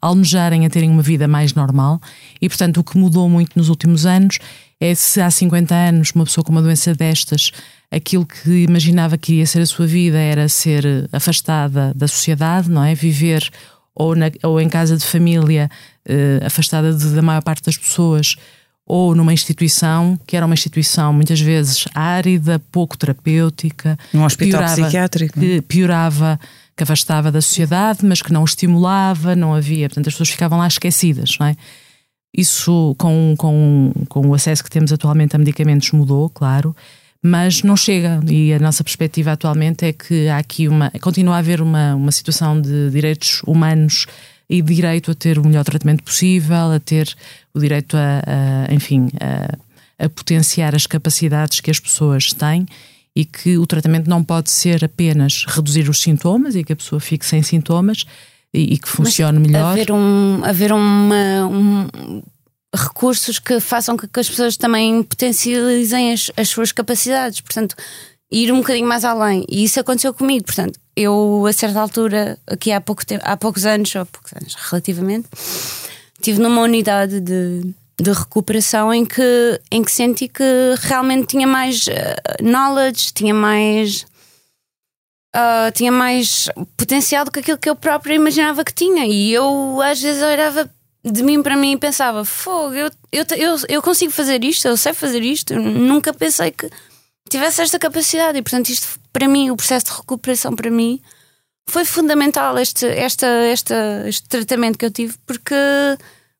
[0.00, 2.00] almejarem a terem uma vida mais normal.
[2.40, 4.38] E, portanto, o que mudou muito nos últimos anos
[4.80, 7.50] é se há 50 anos uma pessoa com uma doença destas,
[7.90, 12.82] aquilo que imaginava que ia ser a sua vida era ser afastada da sociedade, não
[12.84, 12.94] é?
[12.94, 13.48] Viver
[13.96, 15.68] ou, na- ou em casa de família,
[16.06, 18.36] eh, afastada de- da maior parte das pessoas,
[18.86, 24.82] ou numa instituição, que era uma instituição muitas vezes árida, pouco terapêutica, Num hospital piorava-
[24.82, 25.40] psiquiátrico.
[25.40, 26.38] que piorava,
[26.76, 29.88] que afastava da sociedade, mas que não estimulava, não havia.
[29.88, 31.56] Portanto, as pessoas ficavam lá esquecidas, não é?
[32.36, 36.76] Isso, com, com, com o acesso que temos atualmente a medicamentos, mudou, claro,
[37.26, 38.20] mas não chega.
[38.28, 40.90] E a nossa perspectiva atualmente é que há aqui uma.
[41.00, 44.06] continua a haver uma, uma situação de direitos humanos
[44.48, 47.12] e direito a ter o melhor tratamento possível, a ter
[47.52, 48.22] o direito a,
[48.70, 52.64] a, enfim, a, a potenciar as capacidades que as pessoas têm
[53.14, 57.00] e que o tratamento não pode ser apenas reduzir os sintomas e que a pessoa
[57.00, 58.04] fique sem sintomas
[58.54, 59.72] e, e que funcione melhor.
[59.72, 62.22] haver, um, haver uma, um-
[62.76, 67.40] recursos que façam com que as pessoas também potencializem as, as suas capacidades.
[67.40, 67.74] Portanto,
[68.30, 69.44] ir um bocadinho mais além.
[69.48, 70.44] E isso aconteceu comigo.
[70.44, 74.54] Portanto, eu, a certa altura, aqui há, pouco tempo, há poucos anos, ou poucos anos
[74.54, 75.28] relativamente,
[76.14, 80.42] estive numa unidade de, de recuperação em que, em que senti que
[80.80, 84.06] realmente tinha mais eh, knowledge, tinha mais.
[85.34, 89.06] uh, tinha mais potencial do que aquilo que eu própria imaginava que tinha.
[89.06, 90.70] E eu às vezes olhava
[91.10, 94.92] de mim para mim pensava: fogo, eu, eu, eu, eu consigo fazer isto, eu sei
[94.92, 95.54] fazer isto.
[95.54, 96.68] Nunca pensei que
[97.28, 98.38] tivesse esta capacidade.
[98.38, 101.00] E portanto, isto para mim, o processo de recuperação para mim
[101.68, 105.54] foi fundamental este, esta, esta, este tratamento que eu tive, porque,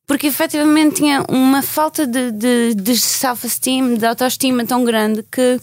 [0.07, 5.61] porque efetivamente tinha uma falta de, de, de self-esteem, de autoestima tão grande que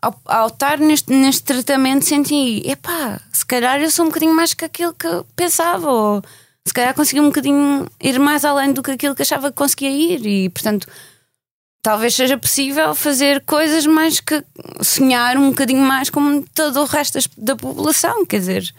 [0.00, 4.54] ao, ao estar neste, neste tratamento senti, epá, se calhar eu sou um bocadinho mais
[4.54, 6.22] que aquilo que eu pensava, ou
[6.70, 9.90] se calhar consegui um bocadinho ir mais além do que aquilo que achava que conseguia
[9.90, 10.86] ir, e portanto
[11.82, 14.44] talvez seja possível fazer coisas mais que
[14.80, 18.72] sonhar um bocadinho mais como todo o resto da população, quer dizer,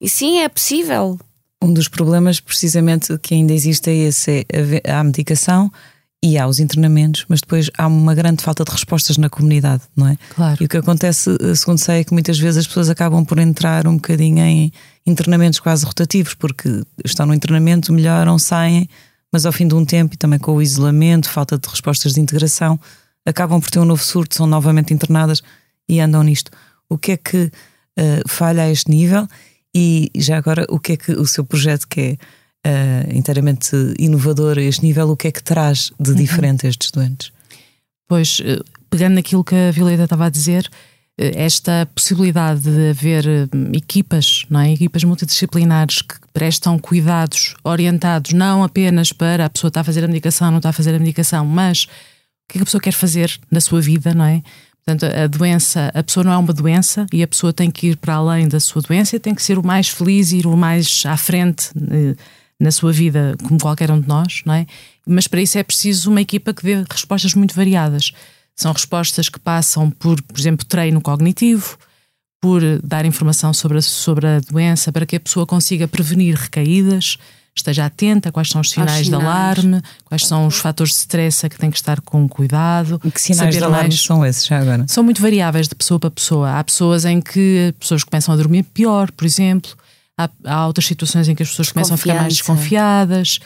[0.00, 1.18] e sim, é possível.
[1.60, 4.46] Um dos problemas, precisamente, que ainda existe é esse:
[4.82, 5.70] é a medicação
[6.22, 10.08] e há os internamentos, mas depois há uma grande falta de respostas na comunidade, não
[10.08, 10.16] é?
[10.34, 10.56] Claro.
[10.60, 13.86] E o que acontece, segundo sei, é que muitas vezes as pessoas acabam por entrar
[13.86, 14.72] um bocadinho em
[15.08, 18.88] internamentos quase rotativos, porque estão no internamento, melhoram, saem
[19.32, 22.20] mas ao fim de um tempo e também com o isolamento, falta de respostas de
[22.20, 22.80] integração,
[23.26, 25.42] acabam por ter um novo surto, são novamente internadas
[25.88, 26.50] e andam nisto.
[26.88, 29.28] O que é que uh, falha a este nível?
[29.74, 32.18] E já agora, o que é que o seu projeto, que
[32.64, 36.16] é uh, inteiramente inovador a este nível, o que é que traz de uhum.
[36.16, 37.30] diferente a estes doentes?
[38.08, 40.70] Pois, eh, pegando naquilo que a Violeta estava a dizer,
[41.18, 44.72] esta possibilidade de haver hum, equipas, não é?
[44.72, 50.06] equipas multidisciplinares que prestam cuidados orientados não apenas para a pessoa estar a fazer a
[50.06, 51.88] medicação, não está a fazer a medicação, mas o
[52.48, 54.42] que, é que a pessoa quer fazer na sua vida, não é?
[54.84, 57.96] Portanto, a doença, a pessoa não é uma doença e a pessoa tem que ir
[57.96, 61.02] para além da sua doença tem que ser o mais feliz e ir o mais
[61.04, 62.14] à frente eh,
[62.58, 64.66] na sua vida, como qualquer um de nós, não é?
[65.06, 68.12] Mas para isso é preciso uma equipa que dê respostas muito variadas.
[68.58, 71.78] São respostas que passam por, por exemplo, treino cognitivo,
[72.40, 77.18] por dar informação sobre a, sobre a doença para que a pessoa consiga prevenir recaídas,
[77.54, 79.08] esteja atenta a quais são os sinais, sinais.
[79.08, 83.00] de alarme, quais são os fatores de stress a que tem que estar com cuidado.
[83.04, 84.00] E que sinais de alarme mais...
[84.00, 84.84] são esses já agora?
[84.88, 86.58] São muito variáveis de pessoa para pessoa.
[86.58, 89.70] Há pessoas em que pessoas começam a dormir pior, por exemplo.
[90.18, 93.38] Há, há outras situações em que as pessoas começam a ficar mais desconfiadas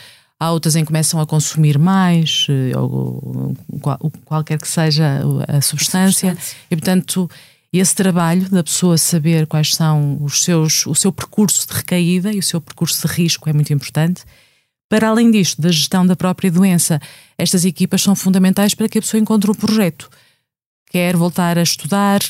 [0.42, 3.55] há outras em que começam a consumir mais, eh, ou,
[4.00, 6.57] ou qualquer que seja a substância, a substância.
[6.68, 7.31] e portanto
[7.72, 12.38] esse trabalho da pessoa saber quais são os seus, o seu percurso de recaída e
[12.38, 14.24] o seu percurso de risco é muito importante.
[14.90, 17.00] Para além disto, da gestão da própria doença,
[17.38, 20.11] estas equipas são fundamentais para que a pessoa encontre um projeto.
[20.90, 22.20] Quer voltar a estudar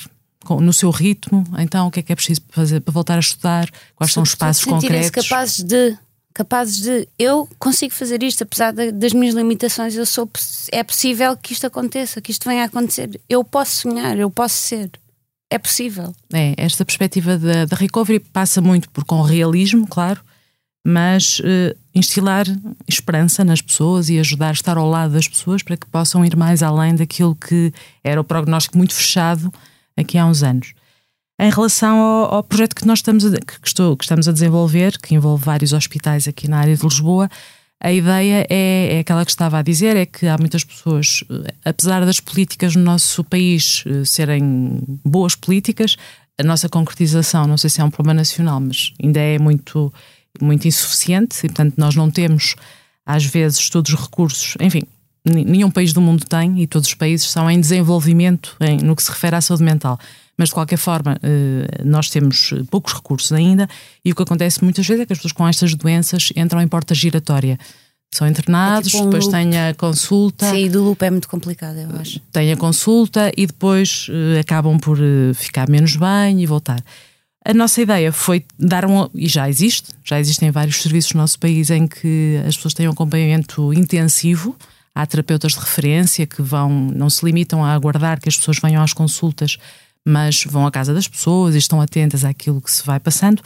[0.49, 3.69] no seu ritmo, então o que é que é preciso fazer para voltar a estudar?
[3.97, 5.11] Quais são os passos concretos?
[5.11, 5.97] capazes de
[6.33, 10.29] capazes de eu consigo fazer isto, apesar de, das minhas limitações, eu sou
[10.71, 13.21] é possível que isto aconteça, que isto venha a acontecer.
[13.29, 14.91] Eu posso sonhar, eu posso ser.
[15.51, 16.15] É possível.
[16.33, 20.23] É, esta perspectiva da, da recovery passa muito por com realismo, claro,
[20.85, 22.47] mas uh, instilar
[22.89, 26.37] esperança nas pessoas e ajudar a estar ao lado das pessoas para que possam ir
[26.37, 29.53] mais além daquilo que era o prognóstico muito fechado
[29.97, 30.73] aqui há uns anos.
[31.43, 34.97] Em relação ao, ao projeto que nós estamos a, que, estou, que estamos a desenvolver,
[34.97, 37.29] que envolve vários hospitais aqui na área de Lisboa,
[37.83, 41.53] a ideia é, é, aquela que estava a dizer: é que há muitas pessoas, eh,
[41.65, 45.97] apesar das políticas no nosso país eh, serem boas políticas,
[46.39, 49.93] a nossa concretização, não sei se é um problema nacional, mas ainda é muito,
[50.41, 52.55] muito insuficiente e, portanto, nós não temos,
[53.05, 54.83] às vezes, todos os recursos, enfim.
[55.25, 59.03] Nenhum país do mundo tem e todos os países são em desenvolvimento em, no que
[59.03, 59.99] se refere à saúde mental
[60.37, 63.69] mas de qualquer forma eh, nós temos poucos recursos ainda
[64.05, 66.69] e o que acontece muitas vezes é que as pessoas com estas doenças entram em
[66.69, 67.59] porta giratória.
[68.11, 70.47] São internados, é tipo um depois têm a consulta.
[70.47, 72.21] Sair do loop é muito complicado, eu acho.
[72.31, 74.99] Têm a consulta e depois uh, acabam por
[75.35, 76.83] ficar menos bem e voltar.
[77.45, 79.09] A nossa ideia foi dar um.
[79.15, 82.87] E já existe, já existem vários serviços no nosso país em que as pessoas têm
[82.87, 84.57] um acompanhamento intensivo.
[84.95, 88.83] Há terapeutas de referência que vão, não se limitam a aguardar que as pessoas venham
[88.83, 89.59] às consultas
[90.05, 93.43] mas vão à casa das pessoas e estão atentas àquilo que se vai passando.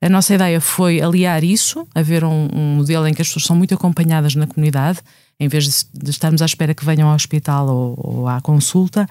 [0.00, 3.54] A nossa ideia foi aliar isso, haver um, um modelo em que as pessoas são
[3.54, 5.00] muito acompanhadas na comunidade,
[5.38, 9.08] em vez de, de estarmos à espera que venham ao hospital ou, ou à consulta.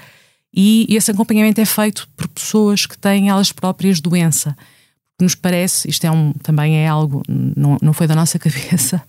[0.54, 4.58] E esse acompanhamento é feito por pessoas que têm elas próprias doença.
[5.22, 9.02] Nos parece, isto é um, também é algo, não, não foi da nossa cabeça,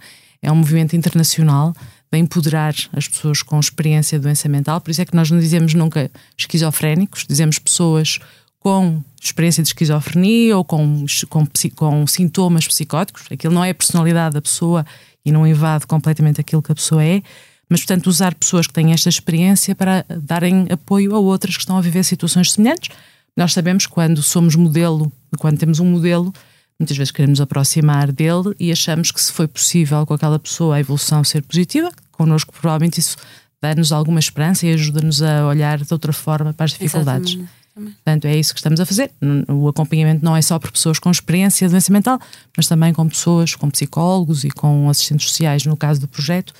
[0.42, 1.72] é um movimento internacional
[2.12, 4.80] de empoderar as pessoas com experiência de doença mental.
[4.80, 8.18] Por isso é que nós não dizemos nunca esquizofrénicos, dizemos pessoas
[8.58, 13.24] com experiência de esquizofrenia ou com, com, com sintomas psicóticos.
[13.30, 14.84] Aquilo não é a personalidade da pessoa
[15.24, 17.22] e não invade completamente aquilo que a pessoa é.
[17.68, 21.78] Mas, portanto, usar pessoas que têm esta experiência para darem apoio a outras que estão
[21.78, 22.90] a viver situações semelhantes,
[23.36, 26.32] Nós sabemos quando somos modelo, quando temos um modelo,
[26.80, 30.80] muitas vezes queremos aproximar dele e achamos que se foi possível com aquela pessoa a
[30.80, 33.16] evolução ser positiva, connosco provavelmente isso
[33.60, 37.34] dá-nos alguma esperança e ajuda-nos a olhar de outra forma para as dificuldades.
[37.34, 37.60] Exatamente.
[37.74, 39.10] Portanto, é isso que estamos a fazer.
[39.48, 42.18] O acompanhamento não é só por pessoas com experiência de doença mental,
[42.56, 46.52] mas também com pessoas, com psicólogos e com assistentes sociais, no caso do projeto.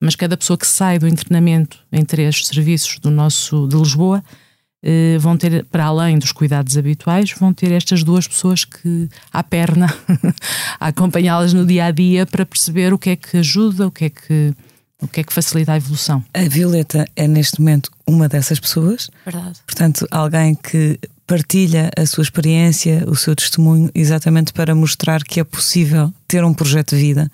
[0.00, 4.22] Mas cada pessoa que sai do internamento em três serviços do nosso de Lisboa
[5.18, 9.92] vão ter, para além dos cuidados habituais, vão ter estas duas pessoas que à perna
[10.78, 14.04] a acompanhá-las no dia a dia para perceber o que é que ajuda, o que
[14.06, 14.54] é que
[15.00, 16.24] o que é que facilita a evolução.
[16.34, 19.08] A Violeta é neste momento uma dessas pessoas.
[19.24, 19.60] Verdade.
[19.64, 25.44] Portanto, alguém que partilha a sua experiência, o seu testemunho, exatamente para mostrar que é
[25.44, 27.30] possível ter um projeto de vida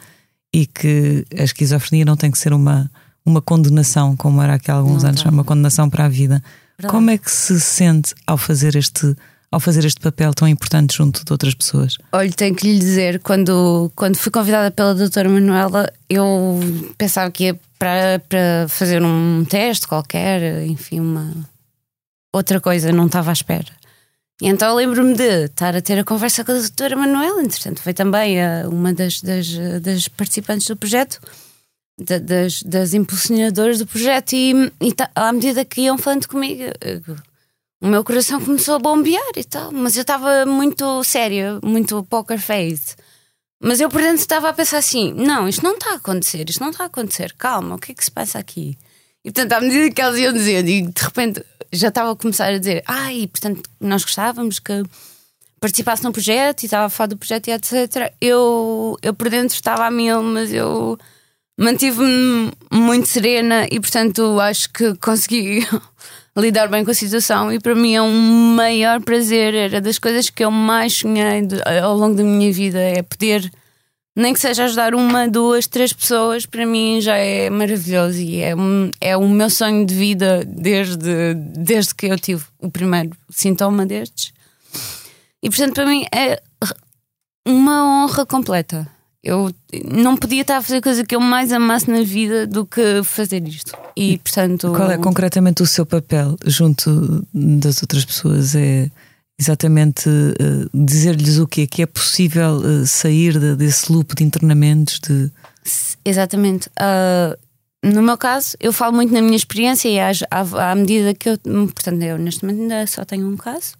[0.52, 2.90] e que a esquizofrenia não tem que ser uma,
[3.24, 5.32] uma condenação, como era aqui há alguns Não anos, tem.
[5.32, 6.42] uma condenação para a vida.
[6.78, 6.94] Verdade.
[6.94, 9.16] Como é que se sente ao fazer este
[9.54, 11.96] ao fazer este papel tão importante junto de outras pessoas?
[12.10, 16.58] Olha, tenho que lhe dizer, quando, quando fui convidada pela doutora Manuela, eu
[16.98, 21.32] pensava que ia para, para fazer um teste qualquer, enfim, uma
[22.34, 23.70] outra coisa, não estava à espera.
[24.42, 27.94] E então lembro-me de estar a ter a conversa com a doutora Manuela, entretanto, foi
[27.94, 29.46] também eh, uma das, das,
[29.80, 31.20] das participantes do projeto,
[31.98, 37.16] da- das, das impulsionadoras do projeto, e, e à medida que iam falando comigo, eu-
[37.82, 42.38] o meu coração começou a bombear e tal, mas eu estava muito séria, muito poker
[42.40, 42.96] face.
[43.62, 46.60] Mas eu por dentro estava a pensar assim: não, isto não está a acontecer, isto
[46.60, 48.76] não está a acontecer, calma, o que é que se passa aqui?
[49.24, 51.42] E portanto, à medida que elas iam dizendo, e de repente
[51.72, 54.82] já estava a começar a dizer: ai, portanto, nós gostávamos que
[55.60, 58.12] participasse no projeto e estava a falar do projeto e etc.
[58.20, 60.98] Eu, eu por dentro estava a mil, mas eu
[61.58, 65.66] mantive-me muito serena e portanto acho que consegui
[66.36, 70.28] lidar bem com a situação e para mim é um maior prazer, era das coisas
[70.30, 71.46] que eu mais sonhei
[71.82, 73.50] ao longo da minha vida, é poder
[74.16, 78.52] nem que seja ajudar uma, duas, três pessoas, para mim já é maravilhoso e é,
[79.00, 84.32] é o meu sonho de vida desde, desde que eu tive o primeiro sintoma destes.
[85.42, 86.40] E portanto, para mim é
[87.46, 88.93] uma honra completa.
[89.24, 89.50] Eu
[89.90, 93.42] não podia estar a fazer coisa que eu mais amasse na vida do que fazer
[93.48, 93.72] isto.
[93.96, 94.70] E portanto.
[94.76, 98.54] Qual é concretamente o seu papel junto das outras pessoas?
[98.54, 98.90] É
[99.40, 101.66] exatamente eh, dizer-lhes o quê?
[101.66, 105.00] Que é possível eh, sair de- desse loop de internamentos?
[105.00, 105.30] De...
[106.04, 106.68] Exatamente.
[106.78, 107.36] Ah,
[107.82, 111.28] no meu caso, eu falo muito na minha experiência e às- à, à medida que
[111.30, 111.38] eu.
[111.38, 113.72] Portanto, eu neste momento ainda só tenho um caso.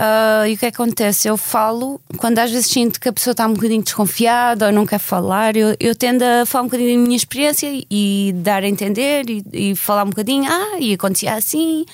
[0.00, 1.28] Ah, e o que é que acontece?
[1.28, 4.86] Eu falo quando às vezes sinto que a pessoa está um bocadinho desconfiada ou não
[4.86, 5.56] quer falar.
[5.56, 9.44] Eu, eu tendo a falar um bocadinho da minha experiência e, dar a entender e,
[9.52, 10.48] e falar um bocadinho.
[10.48, 11.84] Ah, e acontecia assim.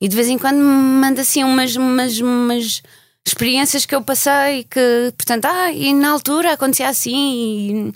[0.00, 2.82] E de vez em quando manda assim umas, umas, umas
[3.24, 7.92] experiências que eu passei que, portanto, ah, e na altura acontecia assim.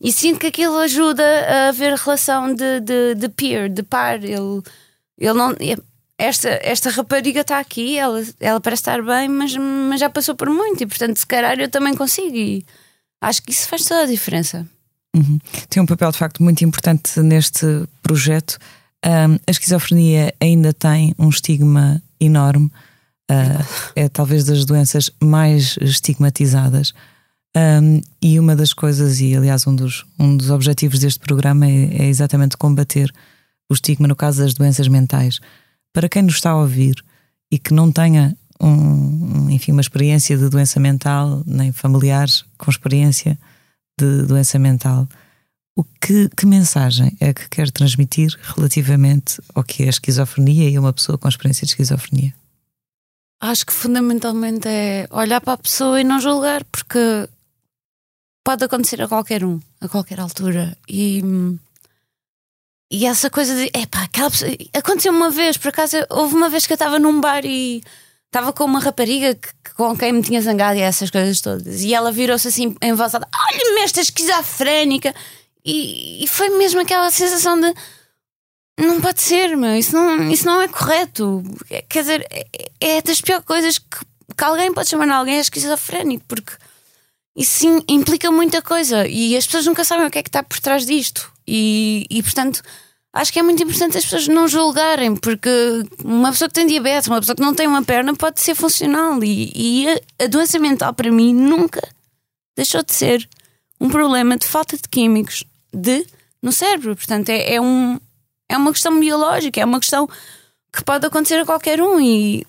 [0.00, 4.22] E, e sinto que aquilo ajuda a ver relação de, de, de peer, de par.
[4.22, 4.62] Ele,
[5.18, 5.54] ele não.
[6.22, 10.50] Esta, esta rapariga está aqui, ela, ela parece estar bem, mas, mas já passou por
[10.50, 12.36] muito, e portanto, se calhar eu também consigo.
[12.36, 12.64] E
[13.22, 14.68] acho que isso faz toda a diferença.
[15.16, 15.38] Uhum.
[15.68, 17.66] Tem um papel de facto muito importante neste
[18.02, 18.58] projeto.
[19.02, 22.70] Ahm, a esquizofrenia ainda tem um estigma enorme,
[23.30, 23.64] Ah,
[23.94, 26.92] é talvez das doenças mais estigmatizadas.
[27.56, 32.02] Ahm, e uma das coisas, e aliás, um dos, um dos objetivos deste programa é,
[32.02, 33.10] é exatamente combater
[33.70, 35.38] o estigma no caso das doenças mentais.
[35.92, 37.04] Para quem nos está a ouvir
[37.50, 43.38] e que não tenha um, enfim, uma experiência de doença mental, nem familiares com experiência
[43.98, 45.08] de doença mental,
[45.76, 50.78] o que, que mensagem é que quer transmitir relativamente ao que é a esquizofrenia e
[50.78, 52.34] uma pessoa com experiência de esquizofrenia?
[53.40, 57.28] Acho que fundamentalmente é olhar para a pessoa e não julgar, porque
[58.44, 60.76] pode acontecer a qualquer um, a qualquer altura.
[60.86, 61.22] E,
[62.90, 64.50] e essa coisa de, epá, aquela pessoa.
[64.74, 67.82] Aconteceu uma vez, por acaso, houve uma vez que eu estava num bar e
[68.26, 71.82] estava com uma rapariga que, com quem me tinha zangado e essas coisas todas.
[71.82, 75.14] E ela virou-se assim em voz alta: olha-me esta esquizofrénica.
[75.64, 77.72] E, e foi mesmo aquela sensação de.
[78.78, 79.76] Não pode ser, meu.
[79.76, 81.42] Isso não, isso não é correto.
[81.70, 82.46] É- Quer dizer, é,
[82.80, 83.98] é das piores coisas que,
[84.36, 86.52] que alguém pode chamar alguém é esquizofrénico, porque
[87.36, 90.42] isso sim implica muita coisa e as pessoas nunca sabem o que é que está
[90.42, 91.29] por trás disto.
[91.46, 92.62] E, e portanto,
[93.12, 95.50] acho que é muito importante as pessoas não julgarem, porque
[96.04, 99.22] uma pessoa que tem diabetes, uma pessoa que não tem uma perna, pode ser funcional.
[99.22, 101.82] E, e a, a doença mental, para mim, nunca
[102.56, 103.28] deixou de ser
[103.80, 106.06] um problema de falta de químicos de,
[106.42, 106.94] no cérebro.
[106.94, 107.98] Portanto, é, é um,
[108.48, 110.08] é uma questão biológica, é uma questão
[110.72, 112.00] que pode acontecer a qualquer um.
[112.00, 112.46] E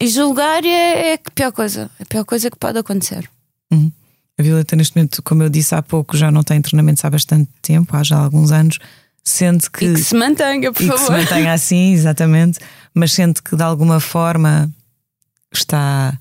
[0.00, 1.90] E julgar é, é a pior coisa.
[1.98, 3.28] É a pior coisa que pode acontecer.
[3.70, 3.92] Uhum.
[4.40, 7.50] A Violeta, neste momento, como eu disse há pouco, já não tem treinamentos há bastante
[7.60, 8.78] tempo, há já alguns anos.
[9.22, 9.84] Sente que.
[9.84, 10.98] E que se mantenha, por e favor.
[10.98, 12.58] que se mantenha assim, exatamente.
[12.94, 14.72] Mas sente que de alguma forma
[15.52, 16.18] está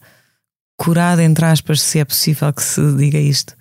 [0.76, 3.56] curada, entre aspas, se é possível que se diga isto.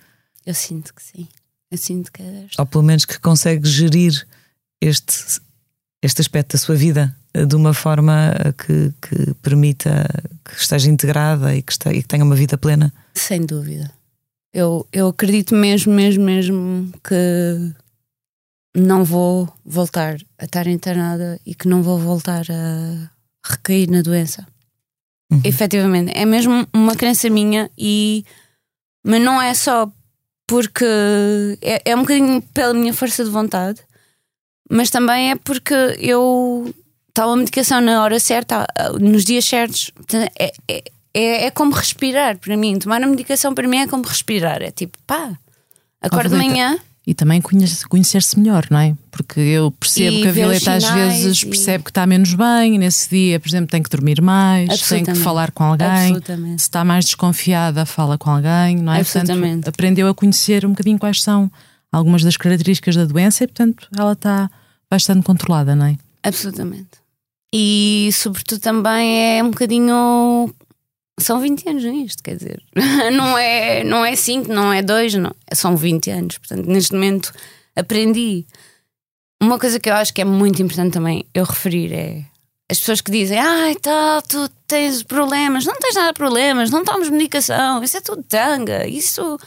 [0.45, 1.29] Eu sinto que sim.
[1.71, 4.27] Eu sinto que é Ou pelo menos que consegue gerir
[4.81, 5.41] este,
[6.03, 8.35] este aspecto da sua vida de uma forma
[8.67, 10.05] que, que permita
[10.45, 12.93] que esteja integrada e que, esteja, e que tenha uma vida plena.
[13.15, 13.97] Sem dúvida.
[14.59, 17.73] Eu, eu acredito mesmo, mesmo, mesmo que
[18.77, 23.09] não vou voltar a estar internada e que não vou voltar a
[23.49, 24.45] recair na doença.
[25.31, 25.41] Uhum.
[25.45, 28.25] Efetivamente, é mesmo uma crença minha e
[29.07, 29.89] mas não é só
[30.45, 30.85] porque
[31.63, 33.81] é, é um bocadinho pela minha força de vontade,
[34.69, 36.75] mas também é porque eu
[37.15, 38.67] tomo a medicação na hora certa,
[39.01, 39.93] nos dias certos.
[40.37, 40.83] É, é,
[41.15, 42.79] é, é como respirar para mim.
[42.79, 44.63] Tomar a medicação para mim é como respirar.
[44.63, 45.33] É tipo, pá,
[46.01, 46.79] acordo de manhã.
[47.07, 48.95] E também conhecer-se melhor, não é?
[49.11, 52.75] Porque eu percebo E que a Violeta às vezes e- percebe que está menos bem,
[52.75, 56.15] e nesse dia, por exemplo, tem que dormir mais, tem que falar com alguém.
[56.59, 59.01] Se está mais desconfiada, fala com alguém, não é?
[59.01, 59.55] Absolutamente.
[59.55, 61.51] Portanto, aprendeu a conhecer um bocadinho quais são
[61.91, 64.51] algumas das características da doença e, portanto, ela está
[64.91, 65.97] bastante controlada, não é?
[66.23, 66.99] Absolutamente.
[67.55, 70.55] E sobretudo também é um bocadinho.
[71.19, 72.62] São 20 anos nisto, quer dizer.
[73.12, 75.35] Não é, não é 5, não é 2, não.
[75.53, 76.39] são 20 anos.
[76.39, 77.33] Portanto, neste momento
[77.75, 78.47] aprendi.
[79.41, 82.25] Uma coisa que eu acho que é muito importante também eu referir é
[82.71, 86.85] as pessoas que dizem, ai tal, tu tens problemas, não tens nada de problemas, não
[86.85, 89.39] tomas medicação, isso é tudo tanga, isso,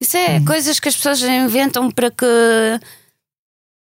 [0.00, 2.24] isso é coisas que as pessoas inventam para que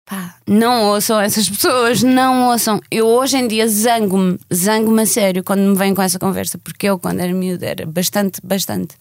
[0.09, 2.81] Pá, não ouçam essas pessoas, não ouçam.
[2.91, 6.89] Eu hoje em dia zango-me, zango-me a sério quando me vêm com essa conversa, porque
[6.89, 8.97] eu, quando era miúda, era bastante, bastante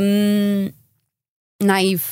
[0.00, 0.70] hum,
[1.60, 2.04] naive.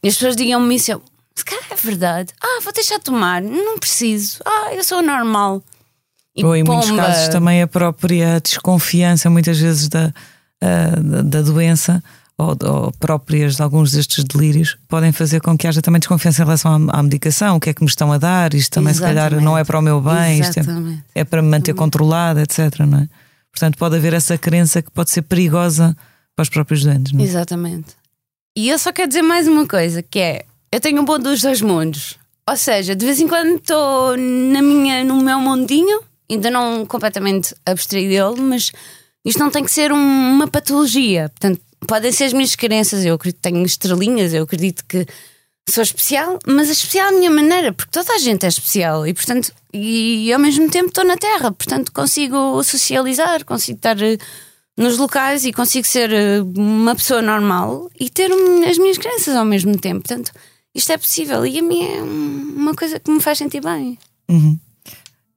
[0.00, 1.02] E as pessoas digam-me isso, eu,
[1.34, 2.32] se calhar é verdade.
[2.40, 4.38] Ah, vou deixar de tomar, não preciso.
[4.46, 5.60] Ah, eu sou normal.
[6.36, 7.02] E Ou em muitos pomba.
[7.02, 10.14] casos também a própria desconfiança, muitas vezes, da,
[10.60, 12.00] ah, da, da doença
[12.42, 16.44] ou, ou próprias de alguns destes delírios podem fazer com que haja também desconfiança em
[16.44, 17.56] relação à, à medicação.
[17.56, 18.54] O que é que me estão a dar?
[18.54, 19.44] Isto também, se calhar, Exatamente.
[19.44, 21.04] não é para o meu bem, isto é, Exatamente.
[21.14, 22.80] é para me manter controlada, etc.
[22.86, 23.08] Não é?
[23.52, 25.96] Portanto, pode haver essa crença que pode ser perigosa
[26.34, 27.12] para os próprios doentes.
[27.12, 27.24] Não é?
[27.24, 27.88] Exatamente.
[28.56, 31.40] E eu só quero dizer mais uma coisa, que é eu tenho um bom dos
[31.42, 32.16] dois mundos.
[32.48, 37.54] Ou seja, de vez em quando estou na minha, no meu mundinho, ainda não completamente
[37.64, 38.72] abstraí dele, mas
[39.24, 39.96] isto não tem que ser um-
[40.34, 41.28] uma patologia.
[41.28, 43.04] Portanto, podem ser as minhas crenças.
[43.04, 45.06] Eu acredito que tenho estrelinhas, eu acredito que
[45.68, 49.14] sou especial, mas é especial à minha maneira, porque toda a gente é especial e,
[49.14, 54.18] portanto, e ao mesmo tempo estou na Terra, portanto, consigo socializar, consigo estar eh,
[54.76, 58.30] nos locais e consigo ser eh, uma pessoa normal e ter
[58.68, 60.00] as minhas crenças ao mesmo tempo.
[60.06, 60.32] Portanto,
[60.74, 63.96] isto é possível e a mim é um- uma coisa que me faz sentir bem.
[64.28, 64.58] Uhum.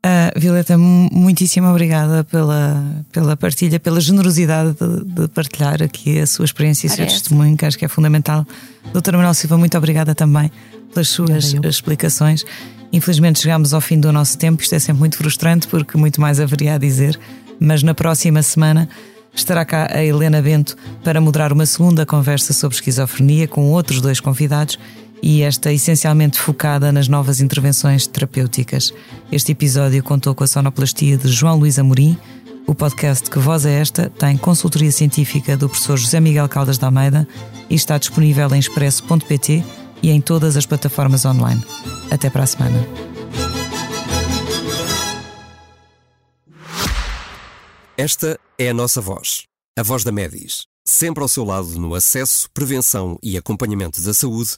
[0.07, 6.27] Ah, Violeta, mu- muitíssimo obrigada pela, pela partilha, pela generosidade de, de partilhar aqui a
[6.27, 8.45] sua experiência e o seu testemunho, que acho que é fundamental.
[8.93, 10.51] Doutora Manuel Silva, muito obrigada também
[10.93, 12.45] pelas suas explicações.
[12.93, 16.39] Infelizmente chegamos ao fim do nosso tempo, isto é sempre muito frustrante porque muito mais
[16.39, 17.19] haveria a dizer,
[17.59, 18.87] mas na próxima semana
[19.33, 24.19] estará cá a Helena Bento para moderar uma segunda conversa sobre esquizofrenia com outros dois
[24.19, 24.77] convidados
[25.21, 28.93] e esta essencialmente focada nas novas intervenções terapêuticas.
[29.31, 32.17] Este episódio contou com a sonoplastia de João Luís Amorim.
[32.67, 36.87] O podcast Que Voz é Esta tem consultoria científica do professor José Miguel Caldas da
[36.87, 37.27] Almeida
[37.69, 39.63] e está disponível em expresso.pt
[40.01, 41.63] e em todas as plataformas online.
[42.11, 42.87] Até para a semana.
[47.97, 49.43] Esta é a nossa voz,
[49.79, 54.57] a voz da Medis, sempre ao seu lado no acesso, prevenção e acompanhamento da saúde,